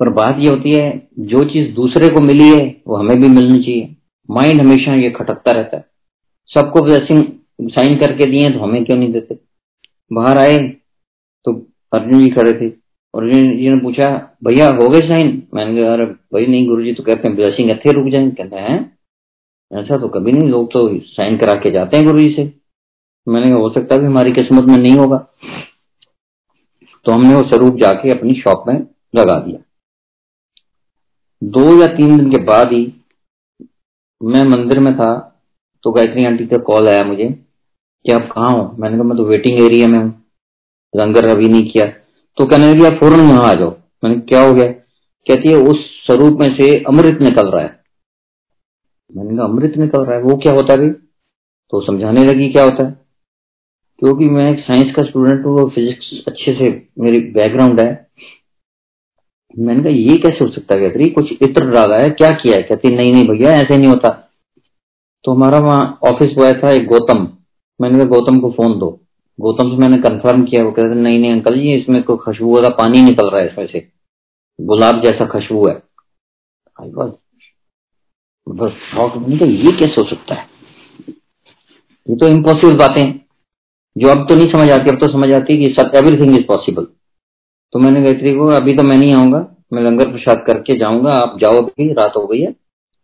[0.00, 3.58] पर बात ये होती है, जो चीज़ दूसरे को मिली है, वो हमें भी मिलनी
[3.58, 3.96] चाहिए।
[4.30, 5.84] माइंड हमेशा ये खटकता रहता है।
[6.46, 7.24] सबको ब्लेसिंग
[7.70, 9.38] साइन करके दिए तो हमें क्यों नहीं देते?
[10.12, 10.58] बाहर आए
[11.44, 12.66] तो अर्जुन जी खड़े थे।
[13.18, 16.92] अर्जुन जी ने पूछा, भैया, हो गए साइन मैंने कहा, अरे, भाई, नहीं, गुरु जी
[16.92, 18.98] तो कहते हैं ब्लेसिंग अच्छे रुक जाए। कहते हैं
[19.72, 22.52] ऐसा तो कभी नहीं, लोग तो साइन करा के जाते हैं गुरु जी से।
[23.28, 25.28] मैंने कहा, हो सकता है हमारी किस्मत में नहीं होगा।
[27.04, 29.58] तो हमने वो स्वरूप जाके अपनी शॉप में लगा दिया।
[31.42, 32.94] दो या तीन दिन के बाद ही
[34.22, 35.40] मैं मंदिर में था
[35.82, 37.28] तो गायत्री आंटी का कॉल आया मुझे
[38.06, 38.76] कि आप कहा हो?
[38.78, 40.24] मैंने कहा, मैं तो वेटिंग एरिया में हूँ।
[40.96, 41.86] लंगर अभी नहीं किया।
[42.36, 43.70] तो कहने लगी, आप फ़ौरन यहाँ आ जाओ।
[44.04, 44.72] मैंने क्या हो गया?
[45.26, 45.76] कहती है, उस
[46.06, 47.80] स्वरूप में से अमृत निकल रहा है।
[49.16, 50.22] मैंने कहा, अमृत निकल रहा है?
[50.22, 50.92] वो क्या होता है
[51.72, 53.00] तो समझाने लगी क्या होता है।
[53.98, 58.11] क्योंकि मैं एक साइंस का स्टूडेंट हूँ फिजिक्स अच्छे से मेरी बैकग्राउंड है
[59.58, 62.62] मैंने कहा, ये कैसे हो सकता है कहती कुछ इत्र डाला है क्या किया है?
[62.62, 64.08] कहती, नहीं नहीं भैया, ऐसे नहीं होता।
[65.24, 67.26] तो हमारा वहाँ ऑफ़िस बॉय था एक गौतम।
[67.80, 68.88] मैंने कहा, गौतम को फ़ोन दो।
[69.38, 72.68] गौतम से मैंने कंफर्म किया, वो कहते, नहीं नहीं अंकल जी, इसमें कोई खुशबू वाला
[72.68, 73.88] पानी निकल रहा है इसमें से।
[74.60, 75.74] गुलाब जैसा खुशबू है।
[78.46, 78.72] बस
[79.42, 80.46] ये कैसे हो सकता है?
[82.06, 83.12] ये तो इम्पॉसिबल बातें
[83.96, 86.86] जो अब तो नहीं समझ आती, अब तो समझ आती कि सब एवरीथिंग इज़ पॉसिबल
[87.74, 89.38] तो मैंने गायत्री को अभी तो मैं नहीं आऊँगा,
[89.72, 92.52] मैं लंगर प्रसाद करके जाऊँगा, आप जाओ अभी, रात हो गई है,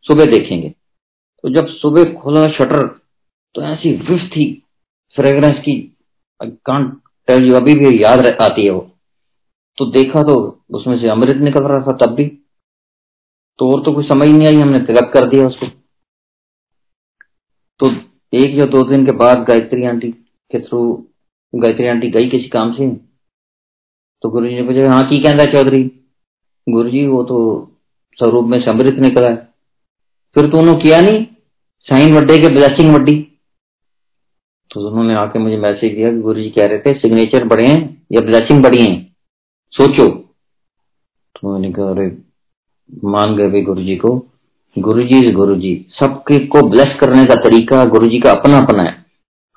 [0.07, 0.69] सुबह देखेंगे।
[1.45, 2.87] तो जब सुबह खोला शटर
[3.55, 4.45] तो ऐसी विफ थी
[5.17, 5.75] फ्रेग्रेंस की
[6.41, 6.93] कांट
[7.29, 8.81] टेल यू अभी भी याद आती है वो।
[9.79, 10.37] तो देखा तो
[10.71, 12.27] उसमें से अमृत निकल रहा था तब भी।
[13.59, 15.67] तो और तो कुछ समझ नहीं आई, हमने तिलक कर दिया उसको।
[17.81, 17.91] तो
[18.33, 20.11] एक या दो दिन के बाद गायत्री आंटी
[20.51, 20.81] के थ्रू,
[21.55, 22.87] गायत्री आंटी गई किसी काम से
[24.23, 25.91] तो गुरु जी ने पूछा हाँ की कहता चौधरी?
[26.69, 27.37] गुरु जी वो तो
[28.19, 29.49] स्वरूप में समृत निकला है।
[30.35, 31.27] फिर तो उन्होंने किया नहीं
[31.81, 33.25] साइन वड्डे के ब्लेसिंग वड्डी
[34.71, 38.07] तो उन्होंने आके मुझे मैसेज दिया कि गुरु जी कह रहे थे, सिग्नेचर बड़े हैं
[38.13, 39.17] या ब्लेसिंग बड़ी हैं?
[39.71, 40.09] सोचो।
[41.35, 42.19] तो मैंने कहा, अरे,
[43.05, 44.27] मान गए भाई गुरु जी को।
[44.79, 48.59] गुरु जी इज़ गुरु जी सबके को ब्लेस करने का तरीका गुरु जी का अपना
[48.59, 49.07] अपना है।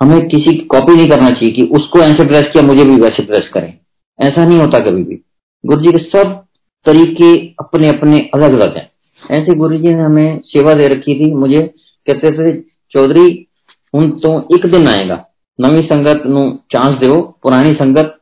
[0.01, 3.23] हमें किसी की कॉपी नहीं करना चाहिए कि उसको ऐसे ड्रेस किया, मुझे भी वैसे
[3.23, 3.77] ड्रेस करें।
[4.21, 5.15] ऐसा नहीं होता कभी भी।
[5.63, 6.37] गुरु जी के सब
[6.85, 8.89] तरीके अपने अपने अलग अलग हैं।
[9.31, 11.61] ऐसे गुरु जी ने हमें सेवा दे रखी थी। मुझे
[12.07, 12.61] कहते थे,
[12.91, 13.47] चौधरी
[13.93, 15.25] हूँ तो एक दिन आएगा।
[15.59, 18.17] नवी संगत नु चांस दो पुरानी संगत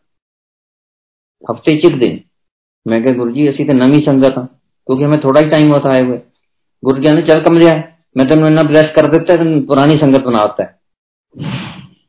[1.50, 2.20] हफ़्ते एक दिन
[2.86, 4.46] मैं क्या गुरु जी असि तो नवी संगत हाँ
[4.88, 6.18] क्योंकि हमें थोड़ा ही टाइम होता है हुए
[6.84, 7.74] गुरु जी ने चल कम लिया
[8.18, 10.78] मैं तेन इन्ना ब्लेस कर देता है पुरानी संगत बना देता है।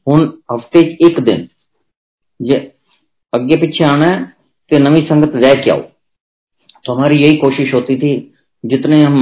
[0.07, 0.19] हूँ
[0.53, 1.49] हफ़्ते एक दिन
[3.33, 4.25] जे पीछे आना है
[4.71, 5.81] तो नवी संगत रह के आओ।
[6.85, 9.19] तो हमारी यही कोशिश होती थी, जितने हम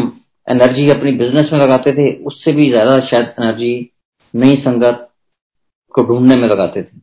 [0.48, 3.90] एनर्जी अपनी बिज़नेस में लगाते थे, उससे भी ज़्यादा शायद एनर्जी
[4.34, 5.08] नई संगत
[5.94, 6.96] को ढूँढने में लगाते थे।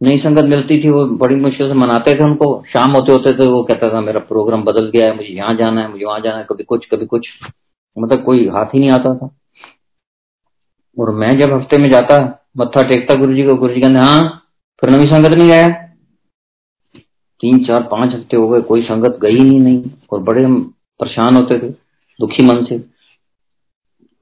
[0.00, 3.46] नई संगत मिलती थी, वो बड़ी मुश्किल से मनाते थे उनको। शाम होते होते थे
[3.46, 6.38] वो कहता था, मेरा प्रोग्राम बदल गया है, मुझे यहाँ जाना है, मुझे वहाँ जाना
[6.38, 7.28] है, कभी कुछ कभी कुछ।
[7.96, 9.30] मतलब कोई हाथ ही नहीं आता था।
[10.96, 12.18] और मैं जब हफ़्ते में जाता,
[12.58, 14.48] मत्था टेकता गुरु जी को गुरु जी कहते हाँ
[14.82, 15.68] फिर नवी संगत नहीं आया?
[17.42, 20.46] तीन, चार, पाँच हफ़्ते हो गए, कोई संगत गई ही नहीं और बड़े
[21.00, 21.72] परेशान होते थे,
[22.20, 22.78] दुखी मन से।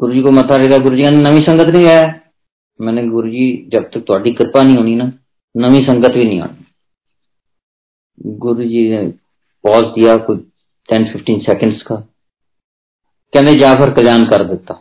[0.01, 2.21] गुरु जी को मथा रहेगा गुरु जी नवी संगत नहीं आया?
[2.81, 5.13] मैंने गुरु जी जब तक थोड़ी कृपा नहीं होनी ना,
[5.57, 6.67] नवी संगत भी नहीं आनी।
[8.39, 9.07] गुरु जी ने
[9.65, 10.41] पॉज दिया कुछ
[10.89, 11.97] टेन फिफ्टीन सेकंड्स का।
[13.35, 14.75] कहने जा फिर कल्याण कर देता।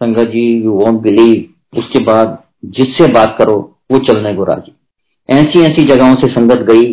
[0.00, 4.72] संगत जी यू वॉन्ट बिलीव उसके बाद जिससे बात करो, वो चलने को राज़ी।
[5.28, 6.92] ऐसी ऐसी जगहों से संगत गई,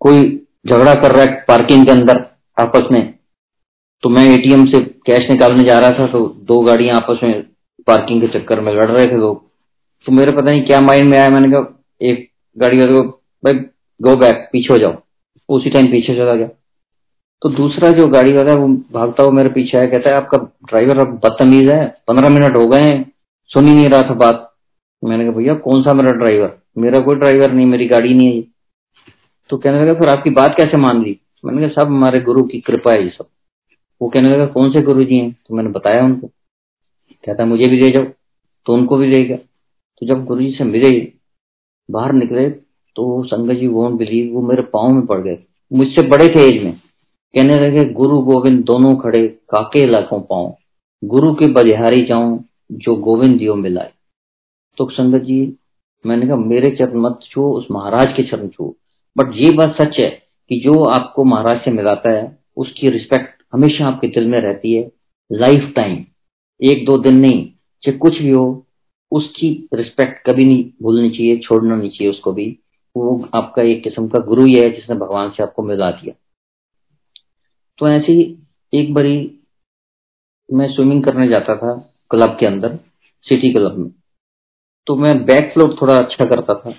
[0.00, 0.22] कोई
[0.68, 2.24] झगड़ा कर रहा है पार्किंग के अंदर
[2.56, 3.14] आपस में
[4.02, 7.42] तो मैं एटीएम से कैश निकालने जा रहा था तो दो गाड़ियाँ आपस में
[7.86, 9.42] पार्किंग के चक्कर में लड़ रहे थे लोग।
[10.06, 13.02] तो मेरे पता नहीं क्या माइंड में आया, मैंने कहा, एक गाड़ी वाले को,
[13.42, 13.54] भाई
[14.00, 14.94] गो बैक पीछे हो जाओ।
[15.48, 16.48] उसी टाइम पीछे चला गया।
[17.42, 20.38] तो दूसरा जो गाड़ी वाला वो भागता हुआ मेरे पीछे आया, कहता है, आपका
[20.68, 22.92] ड्राइवर अब बदतमीज है, पंद्रह मिनट हो गए
[23.50, 24.52] सुन ही नहीं रहा था बात।
[25.02, 28.44] मैंने कहा, भैया, कौन सा मेरा ड्राइवर मेरा कोई ड्राइवर नहीं, मेरी गाड़ी नहीं है।
[29.48, 31.20] तो कहने लगा, फिर आपकी बात कैसे मान ली?
[31.44, 33.26] मैंने कहा, सब हमारे गुरु की कृपा है ये सब।
[34.02, 35.36] वो कहने लगा, कौन से गुरु जी हैं?
[35.48, 36.26] तो मैंने बताया उनको।
[37.24, 38.04] कहता, मुझे भी ले जाओ।
[38.66, 41.12] तो उनको भी ले गया। तो जब गुरु जी से मिले
[41.90, 42.48] बाहर निकले
[42.96, 45.38] तो संगत जी वोट बिलीव वो मेरे पाँव में पड़ गए।
[45.72, 50.54] मुझसे बड़े थे एज में। कहने लगे, गुरु गोविंद दोनों खड़े, काके लाखों पाओ
[51.02, 53.92] गुरु के बलिहारी जाऊँ, जो गोविंद दियो मिलाए
[54.78, 55.40] तो संगत जी
[56.06, 58.74] मैंने कहा, मेरे चरण मत छू उस महाराज के चरण छू
[59.16, 60.10] बट ये बात सच है
[60.50, 64.90] कि जो आपको महाराज से मिलाता है, उसकी रिस्पेक्ट हमेशा आपके दिल में रहती है।
[65.32, 66.04] लाइफ टाइम
[66.60, 67.44] एक दो दिन नहीं,
[67.82, 68.66] चाहे कुछ भी हो,
[69.12, 72.58] उसकी रिस्पेक्ट कभी नहीं भूलनी चाहिए, छोड़ना नहीं चाहिए उसको भी।
[72.96, 76.14] वो आपका एक किस्म का गुरु ही है, जिसने भगवान से आपको मिला दिया।
[77.78, 78.36] तो ऐसे ही
[78.72, 79.16] एक बारी
[80.52, 81.74] मैं स्विमिंग करने जाता था
[82.10, 82.78] क्लब के अंदर
[83.26, 83.90] सिटी क्लब में।
[84.86, 86.74] तो मैं बैक फ्लोट थोड़ा अच्छा करता था।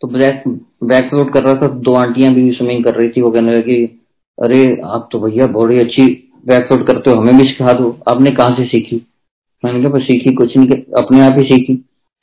[0.00, 0.42] तो बैक
[0.84, 4.06] बैक फ्लोट कर रहा था, दो आंटियाँ भी स्विमिंग कर रही थी, वो कहने लगी,
[4.42, 8.30] अरे, आप तो भैया बड़ी अच्छी बैक फ्लोट करते हो, हमें भी सिखा दो, आपने
[8.30, 9.06] कहाँ से सीखी?
[9.64, 10.68] मैंने कहा सीखी, कुछ नहीं,
[11.04, 11.74] अपने आप ही सीखी।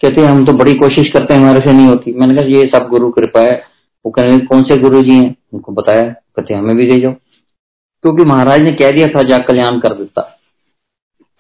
[0.06, 2.88] कहते, हम तो बड़ी कोशिश करते हैं, हमारे से नहीं होती। मैंने कहा, ये सब
[2.88, 3.64] गुरु कृपा है।
[4.06, 5.36] वो कहने कौन से गुरु जी हैं?
[5.54, 7.14] उनको बताया, कहते, हमें भी दे जाओ।
[8.02, 10.40] क्योंकि महाराज ने कह दिया था, जा कल्याण कर देता।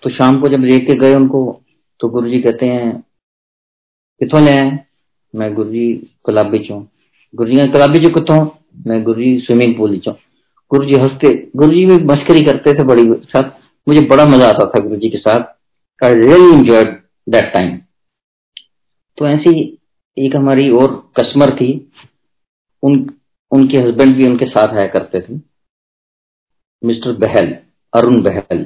[0.03, 1.61] तो शाम को जब देख के गए उनको
[1.99, 3.03] तो गुरु जी कहते हैं
[4.21, 4.69] कितों ले आए
[5.33, 5.87] मैं गुरु जी
[6.25, 6.79] गुलाबी चो।
[7.33, 8.37] गुरु जी गुलाबी चो कितों
[8.87, 10.11] मैं गुरु जी स्विमिंग पूल चो।
[10.71, 13.51] गुरु जी हँसते, गुरु जी भी मस्करी करते थे बड़ी साथ।
[13.87, 15.43] मुझे बड़ा मज़ा आता था गुरु जी के साथ।
[16.01, 16.87] I really enjoyed
[17.29, 17.77] that time
[19.17, 19.51] तो ऐसी
[20.17, 21.69] एक हमारी और कस्टमर थी।
[22.83, 22.93] उन,
[23.51, 25.39] उनके हस्बैंड भी उनके साथ आया करते थे।
[26.81, 27.55] मिस्टर बहल,
[27.93, 28.65] अरुण बहल।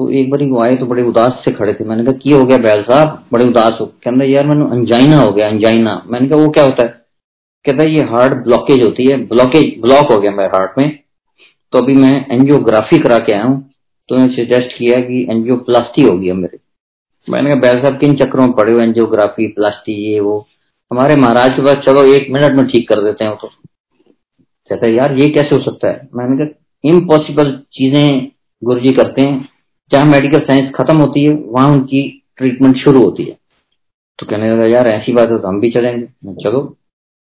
[0.00, 2.44] तो एक बार वो आए तो बड़े उदास से खड़े थे। मैंने कहा, की हो
[2.44, 3.24] गया बहल साहब?
[3.32, 6.82] बड़े उदास हो। कहते यार, मैंने अंजाइना हो गया, अंजाइना। मैंने कहा, वो क्या होता
[6.82, 6.88] है?
[7.64, 10.98] कहता है, ये हार्ट ब्लॉकेज होती है, ब्लॉकेज, ब्लॉक हो गया मेरे हार्ट में।
[11.72, 13.70] तो अभी मैं एंजियोग्राफी करा के आया हूँ।
[14.08, 16.58] तो उन्होंने सजेस्ट किया कि एंजियोप्लास्टी हो गया मेरे।
[17.32, 20.46] मैंने कहा, बैल साहब, किन चक्रों में पड़े हुए एंजियोग्राफी, प्लास्टी, ये, वो?
[20.92, 23.48] हमारे महाराज के पास, चलो, एक मिनट में ठीक कर देते हैं तो।
[24.70, 26.08] कहता है, यार, ये कैसे हो सकता है?
[26.14, 28.30] मैंने कहा इम्पॉसिबल चीज़ें
[28.64, 29.48] गुरु जी करते हैं।
[29.92, 33.38] जहाँ मेडिकल साइंस खत्म होती है, वहाँ उनकी ट्रीटमेंट शुरू होती है।
[34.18, 36.76] तो कहने लगा, यार, ऐसी बात है तो हम भी चलेंगे। चलो।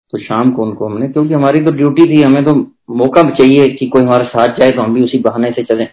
[0.09, 2.53] तो शाम को उनको हमने, क्योंकि हमारी तो ड्यूटी थी, हमें तो
[2.89, 5.87] मौका चाहिए कि कोई हमारे साथ जाए तो हम भी उसी बहाने से चलें।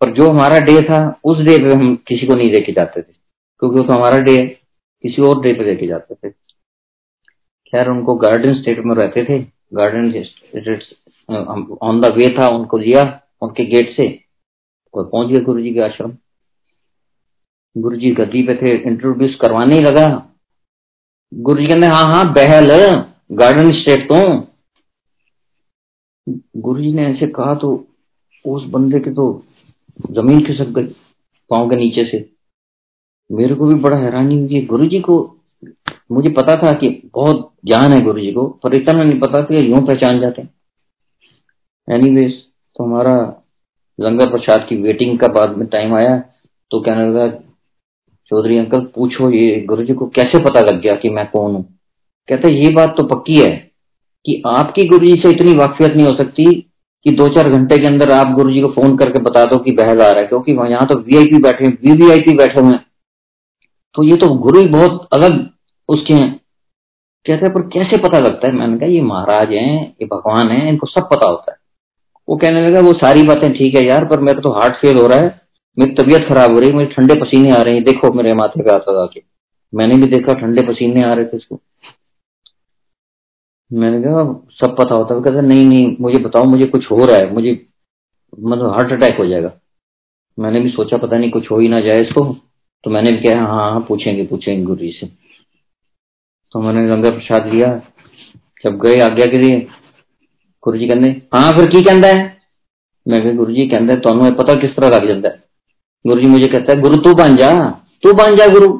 [0.00, 3.12] पर जो हमारा डे था, उस डे पे हम किसी को नहीं लेके जाते थे,
[3.62, 4.36] क्योंकि वो तो हमारा डे
[5.04, 9.38] किसी और डे पे लेके जाते थे। खैर, उनको गार्डन स्टेट में रहते थे।
[9.74, 10.06] गार्डन
[11.82, 14.08] ऑन द वे था, उनको लिया उनके गेट से।
[14.94, 16.16] और पहुँच गए गुरु जी के आश्रम।
[17.76, 20.06] गुरु जी गद्दी पे थे इंट्रोड्यूस करवाने ही लगा।
[21.32, 22.70] गुरु जी कहते हाँ हाँ बहल
[23.32, 24.20] गार्डन स्टेट तो।
[26.56, 27.72] गुरु जी ने ऐसे कहा तो
[28.44, 29.26] उस बंदे के तो
[30.10, 30.86] ज़मीन खिसक गई
[31.50, 32.18] पाँव के नीचे से।
[33.30, 35.18] मेरे को भी बड़ा हैरानी हुई। गुरु जी को
[36.12, 39.70] मुझे पता था कि बहुत ज्ञान है गुरु जी को, पर इतना नहीं पता कि
[39.70, 40.42] यूँ पहचान जाते।
[41.88, 42.32] एनीवेज
[42.76, 43.39] तो हमारा
[44.00, 46.16] लंगर प्रसाद की वेटिंग का बाद में टाइम आया
[46.70, 47.28] तो कहने लगा,
[48.30, 51.62] चौधरी अंकल, पूछो ये गुरु जी को कैसे पता लग गया कि मैं कौन हूँ?
[52.28, 53.50] कहते, ये बात तो पक्की है
[54.26, 56.44] कि आपकी गुरु जी से इतनी वाकफियत नहीं हो सकती
[57.06, 59.72] कि दो चार घंटे के अंदर आप गुरु जी को फ़ोन करके बता दो कि
[59.72, 62.84] बहल आ रहा है, क्योंकि यहाँ तो वीआईपी बैठे हैं वीवीआईपी बैठे हुए हैं।
[63.94, 65.46] तो ये तो गुरु ही बहुत अलग
[65.88, 66.34] उसके हैं।
[67.26, 68.54] कहते हैं पर कैसे पता लगता है?
[68.54, 71.58] मैंने कहा, ये महाराज हैं, ये भगवान है, इनको सब पता होता है।
[72.30, 75.06] वो कहने लगा, वो सारी बातें ठीक है यार, पर मेरा तो हार्ट फेल हो
[75.06, 75.40] रहा है।
[75.78, 78.62] मेरी तबीयत खराब हो रही है, मुझे ठंडे पसीने आ रहे हैं। देखो मेरे माथे
[78.62, 79.22] पे हाथ लगा के।
[79.74, 81.60] मैंने भी देखा ठंडे पसीने आ रहे थे इसको।
[83.72, 87.16] मैंने कहा, सब पता होता है। कहते, नहीं नहीं, मुझे बताओ, मुझे कुछ हो रहा
[87.16, 87.66] है, मुझे
[88.40, 89.52] मतलब हार्ट अटैक हो जाएगा।
[90.38, 92.36] मैंने भी सोचा, पता नहीं कुछ हो ही ना जाए इसको।
[92.84, 95.06] तो मैंने भी कहा हाँ हाँ पूछेंगे पूछेंगे गुरु जी से।
[96.52, 97.82] तो मैंने लंगर प्रसाद लिया।
[98.64, 99.66] जब गए आज्ञा के लिए
[100.63, 102.23] गुरु जी कहते हाँ फिर की कहता है
[103.05, 105.43] मैं कहा गुरु जी कहते ਤੁਹਾਨੂੰ पता किस तरह लग जाता है
[106.05, 107.51] गुरु जी मुझे कहता है गुरु तू बन जा
[108.03, 108.73] तू बन जा गुरु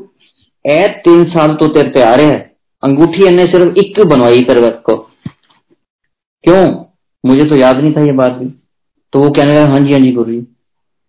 [0.66, 2.39] ए तीन साल तो तेरे पे आ रहे हैं
[2.84, 4.96] अंगूठी इन्हें सिर्फ एक बनवाई तेरे को
[6.43, 6.64] क्यों
[7.24, 8.50] मुझे तो याद नहीं था ये बात भी
[9.14, 10.39] तो वो कहने लगा हाँ जी हाँ जी गुरु जी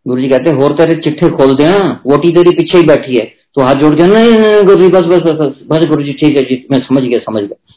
[0.07, 1.71] गुरु जी कहते और तेरे चिट्ठे खोल दे
[2.07, 3.25] वोटी तेरी पीछे ही बैठी है
[3.55, 6.37] तो हाथ जोड़ के नहीं गुरु जी बस बस बस बस बस गुरु जी ठीक
[6.37, 7.75] है जी मैं समझ गया समझ गया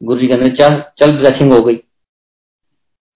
[0.00, 1.76] गुरु जी कहते चल चल ड्रेसिंग हो गई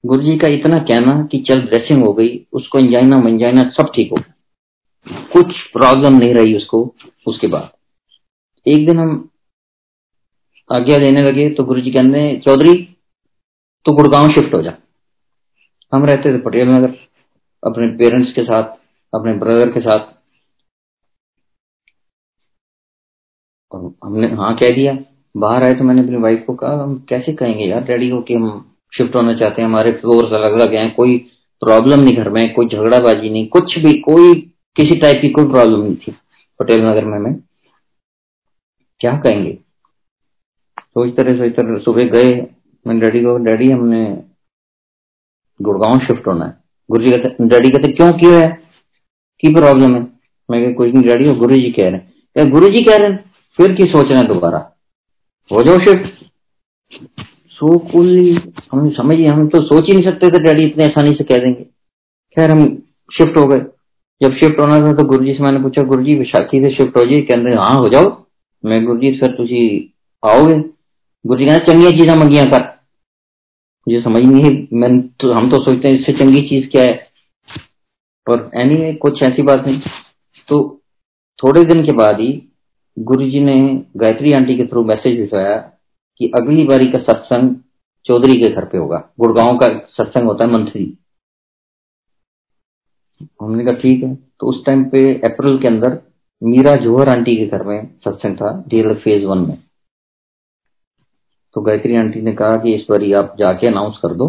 [0.03, 4.11] गुरु जी का इतना कहना कि चल ड्रेसिंग हो गई, उसको इंजाइना मंजाइना सब ठीक
[4.11, 4.17] हो
[5.33, 6.79] कुछ प्रॉब्लम नहीं रही उसको,
[7.27, 7.69] उसके बाद।
[8.65, 9.29] एक दिन हम
[10.69, 12.73] आज्ञा देने लगे तो गुरु जी कहते चौधरी
[13.85, 14.73] तो गुड़गांव शिफ्ट हो जा।
[15.91, 16.95] हम रहते थे पटेल नगर,
[17.63, 18.75] अपने पेरेंट्स के साथ,
[19.13, 20.13] अपने ब्रदर के साथ।
[23.71, 24.97] और हमने हाँ कह दिया।
[25.35, 28.33] बाहर आए तो मैंने अपनी वाइफ को कहा, हम कैसे कहेंगे यार डैडी को कि
[28.33, 31.17] हम शिफ्ट होना चाहते हैं, हमारे फ्लोर अलग अलग हैं, कोई
[31.61, 34.33] प्रॉब्लम नहीं घर में, कोई झगड़ाबाजी नहीं, कुछ भी, कोई,
[34.75, 36.15] किसी टाइप की कोई प्रॉब्लम नहीं थी
[36.59, 37.35] पटेल नगर में, मैं।
[38.99, 39.57] क्या कहेंगे?
[40.79, 42.31] सोचते रहे सोचते रहे सुबह गए
[42.87, 44.23] मैंने डैडी को, डैडी, हमने
[45.61, 46.57] गुड़गांव शिफ्ट होना है।
[46.91, 48.61] गुरु जी कहते, डैडी कहते, क्यों क्यों है?
[49.39, 50.07] की प्रॉब्लम है?
[50.51, 53.31] मैं कुछ नहीं, डैडी हो गुरु जी कह रहे हैं। गुरु जी कह रहे हैं,
[53.57, 54.57] फिर की सोच रहे दोबारा?
[55.51, 56.21] हो जाओ शिफ्ट
[57.51, 58.09] सो कुल
[58.71, 61.63] हम समझिए हम तो सोच ही नहीं सकते थे डैडी इतने आसानी से कह देंगे।
[62.35, 62.63] खैर हम
[63.11, 63.59] शिफ्ट हो गए।
[64.21, 66.97] जब शिफ्ट होना था तो गुरु जी से मैंने पूछा गुरु जी विशाखी से शिफ्ट
[66.97, 68.25] हो जाए कहते हाँ हो जाओ।
[68.65, 69.93] मैं गुरु जी सर तुझी
[70.25, 70.57] आओगे?
[71.27, 72.61] गुरु जी कहना चंगिया चीजा मंगिया कर।
[73.87, 76.93] मुझे समझ नहीं है मैं तो हम तो सोचते हैं इससे चंगी चीज़ क्या है?
[78.29, 79.81] पर एनी anyway, कुछ ऐसी बात नहीं।
[80.47, 80.81] तो
[81.43, 82.47] थोड़े दिन के बाद ही
[82.99, 85.71] गुरु जी ने गायत्री आंटी के थ्रू मैसेज भिजवाया
[86.21, 87.55] कि अगली बारी का सत्संग
[88.05, 90.97] चौधरी के घर पे होगा। गुड़गांव का सत्संग होता है मंथली।
[93.41, 96.01] हमने कहा, ठीक है। तो उस टाइम पे अप्रैल के अंदर
[96.43, 99.57] मीरा जोहर आंटी के घर में सत्संग था डीएल फ़ेज़ वन में।
[101.53, 104.27] तो गायत्री आंटी ने कहा कि इस बार आप जाके अनाउंस कर दो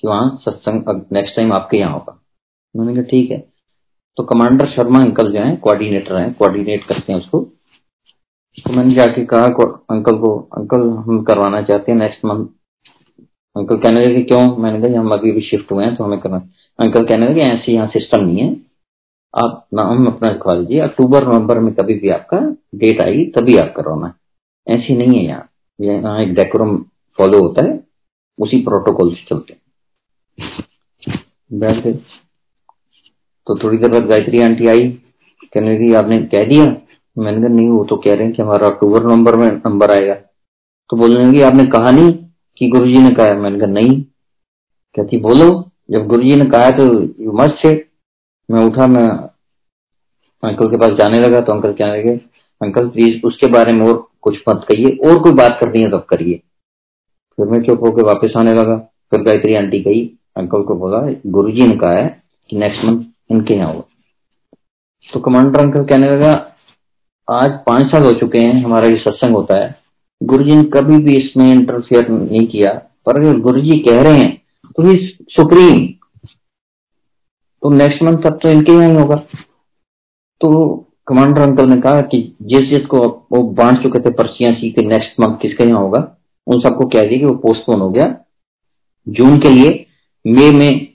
[0.00, 2.20] कि वहाँ सत्संग नेक्स्ट टाइम आपके यहाँ होगा।
[2.76, 3.38] मैंने कहा, ठीक है।
[4.16, 7.48] तो कमांडर शर्मा अंकल जो है कोऑर्डिनेटर हैं कोऑर्डिनेट करते हैं उसको।
[8.60, 12.46] तो मैंने जाके कहा को, अंकल को अंकल हम करवाना चाहते हैं नेक्स्ट मंथ
[13.56, 14.56] अंकल कहने लगे क्यों?
[14.56, 16.36] मैंने कहा हम अभी भी शिफ्ट हुए हैं तो हमें करना
[16.78, 18.50] अंकल कहने लगे ऐसे यहाँ सिस्टम नहीं है।
[19.34, 22.38] आप नाम अपना लिखवा लीजिए अक्टूबर नवंबर में कभी भी आपका
[22.78, 24.12] डेट आई तभी आप करवाना
[24.66, 25.48] ऐसी नहीं है यहाँ।
[25.78, 26.76] यहाँ एक डेकोरम
[27.18, 27.78] फॉलो होता है
[28.38, 29.56] उसी प्रोटोकॉल से चलते
[31.50, 31.92] बैठ गए
[33.46, 34.88] तो थोड़ी देर बाद गायत्री आंटी आई
[35.44, 36.64] कहने लगी आपने कह दिया
[37.18, 40.14] मैंने कहा, नहीं, वो तो कह रहे हैं कि हमारा अक्टूबर, नवंबर में नंबर आएगा।
[40.90, 42.12] तो बोलने लगी, आपने कहा नहीं
[42.58, 44.02] कि गुरुजी ने कहा मैंने कहा, नहीं।
[44.94, 46.84] कहती, बोलो। जब गुरुजी ने कहा तो
[47.22, 47.88] यू मस्ट से
[48.50, 49.08] मैं उठा, मैं
[50.42, 52.16] अंकल के पास जाने लगा तो अंकल कहने लगे,
[52.60, 56.04] अंकल प्लीज़ उसके बारे में और कुछ मत कहिए, और कोई बात करनी है तब
[56.08, 56.40] करिए।
[57.36, 58.76] फिर मैं चुप होकर वापस आने लगा।
[59.10, 60.04] फिर गायत्री आंटी गई,
[60.36, 63.88] अंकल को बोला, गुरुजी ने कहा है कि नेक्स्ट मंथ इनके यहाँ होगा।
[65.12, 66.49] तो कमांडर अंकल कहने लगा
[67.30, 69.74] आज पाँच साल हो चुके हैं, हमारा ये सत्संग होता है।
[70.20, 72.72] गुरुजी ने कभी भी इसमें इंटरफेयर नहीं किया।
[73.06, 74.36] पर अगर गुरु जी कह रहे हैं
[74.76, 74.96] तो ही
[75.30, 75.86] सुप्रीम
[77.62, 79.16] तो नेक्स्ट मंथ तक तो इनके यहाँ ही होगा।
[80.40, 80.50] तो
[81.08, 82.98] कमांडर अंकल ने कहा कि जिस जिसको
[83.32, 86.00] वो बांट चुके थे पर्चियाँ सी के नेक्स्ट मंथ किसके यहाँ होगा,
[86.46, 88.14] उन सबको कह दिया कि वो पोस्टपोन हो गया।
[89.06, 89.86] जून के लिए
[90.24, 90.86] मई में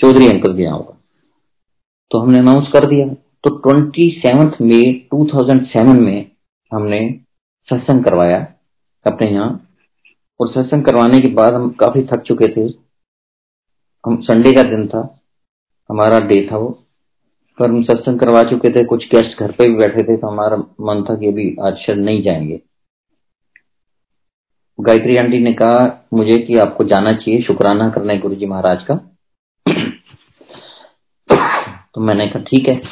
[0.00, 0.98] चौधरी अंकल के यहाँ होगा।
[2.10, 3.06] तो हमने अनाउंस कर दिया।
[3.48, 6.30] तो सेवंथ मई 2007 में
[6.74, 7.20] हमने
[7.70, 8.54] सत्संग करवाया
[9.06, 9.68] अपने यहाँ।
[10.40, 12.74] और सत्संग करवाने के बाद हम काफ़ी थक चुके थे।
[14.06, 15.20] हम संडे का दिन था,
[15.90, 16.84] हमारा डे था वो।
[17.58, 20.56] पर हम सत्संग करवा चुके थे, कुछ गेस्ट घर पे भी बैठे थे तो हमारा
[20.56, 22.62] मन था कि अभी आज शायद नहीं जाएँगे।
[24.80, 28.86] गायत्री आंटी ने कहा मुझे कि आपको जाना चाहिए शुक्राना करना है गुरु जी महाराज
[28.90, 29.16] का।
[31.94, 32.82] तो मैंने कहा, ठीक है।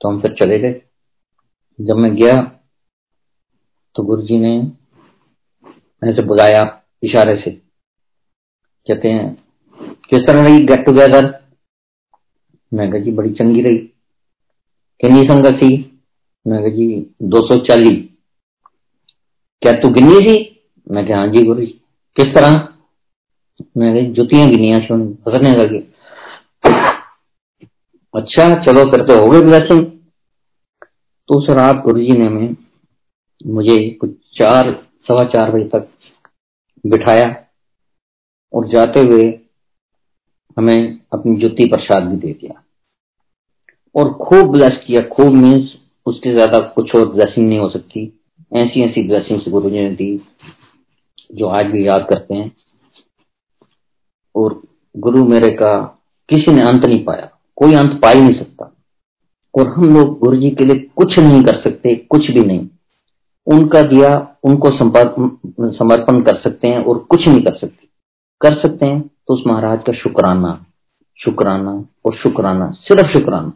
[0.00, 0.80] तो हम फिर चले गए।
[1.78, 2.36] जब मैं गया
[3.94, 4.56] तो गुरु जी ने
[6.02, 6.62] ऐसे बुलाया
[7.02, 7.50] इशारे से।
[8.86, 9.34] कहते हैं,
[10.10, 11.26] किस तरह रही गेट टुगेदर
[12.72, 13.78] मैं जी, बड़ी चंगी रही।
[15.00, 15.70] किन्नी संगत सी
[16.46, 16.86] मैं जी,
[17.22, 18.04] दो सौ चालीस।
[19.62, 20.36] क्या तू गिनी सी
[20.90, 21.80] मैं हाँ जी गुरु जी
[22.16, 22.68] किस तरह?
[23.76, 25.78] मैं जुतियाँ गिनिया सी हंसने लगे।
[28.18, 29.84] अच्छा चलो फिर तो हो गए ब्लेसिंग
[31.28, 32.56] तो उस रात गुरु जी ने हमें,
[33.46, 34.72] मुझे कुछ चार,
[35.08, 35.88] सवा चार बजे तक
[36.84, 37.28] बिठाया
[38.52, 39.26] और जाते हुए
[40.56, 42.62] हमें अपनी जुत्ती प्रसाद भी दे दिया।
[43.94, 45.74] और खूब ब्लेस किया, खूब मीन्स
[46.06, 48.06] उसके ज़्यादा कुछ और ब्लेसिंग नहीं हो सकती।
[48.56, 50.20] ऐसी ऐसी ब्लेसिंग गुरु जी ने दी,
[51.34, 52.52] जो आज भी याद करते हैं।
[54.34, 54.62] और
[54.94, 55.74] गुरु मेरे का
[56.28, 58.72] किसी ने अंत नहीं पाया। कोई अंत पा ही नहीं सकता।
[59.54, 62.68] और हम लोग गुरु जी के लिए कुछ नहीं कर सकते, कुछ भी नहीं।
[63.46, 64.10] उनका दिया,
[64.44, 64.70] उनको
[65.72, 67.86] समर्पण कर सकते हैं और कुछ नहीं कर सकते।
[68.40, 70.64] कर सकते हैं तो उस महाराज का शुक्राना
[71.18, 71.72] शुक्राना
[72.04, 73.52] और शुक्राना, सिर्फ़ शुक्राना।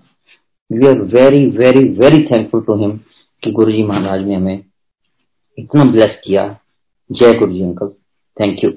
[0.71, 2.99] We are very very very thankful to him
[3.43, 4.65] कि गुरु जी महाराज ने हमें
[5.59, 6.47] इतना ब्लेस किया।
[7.11, 7.89] जय गुरु जी अंकल
[8.37, 8.71] थैंक यू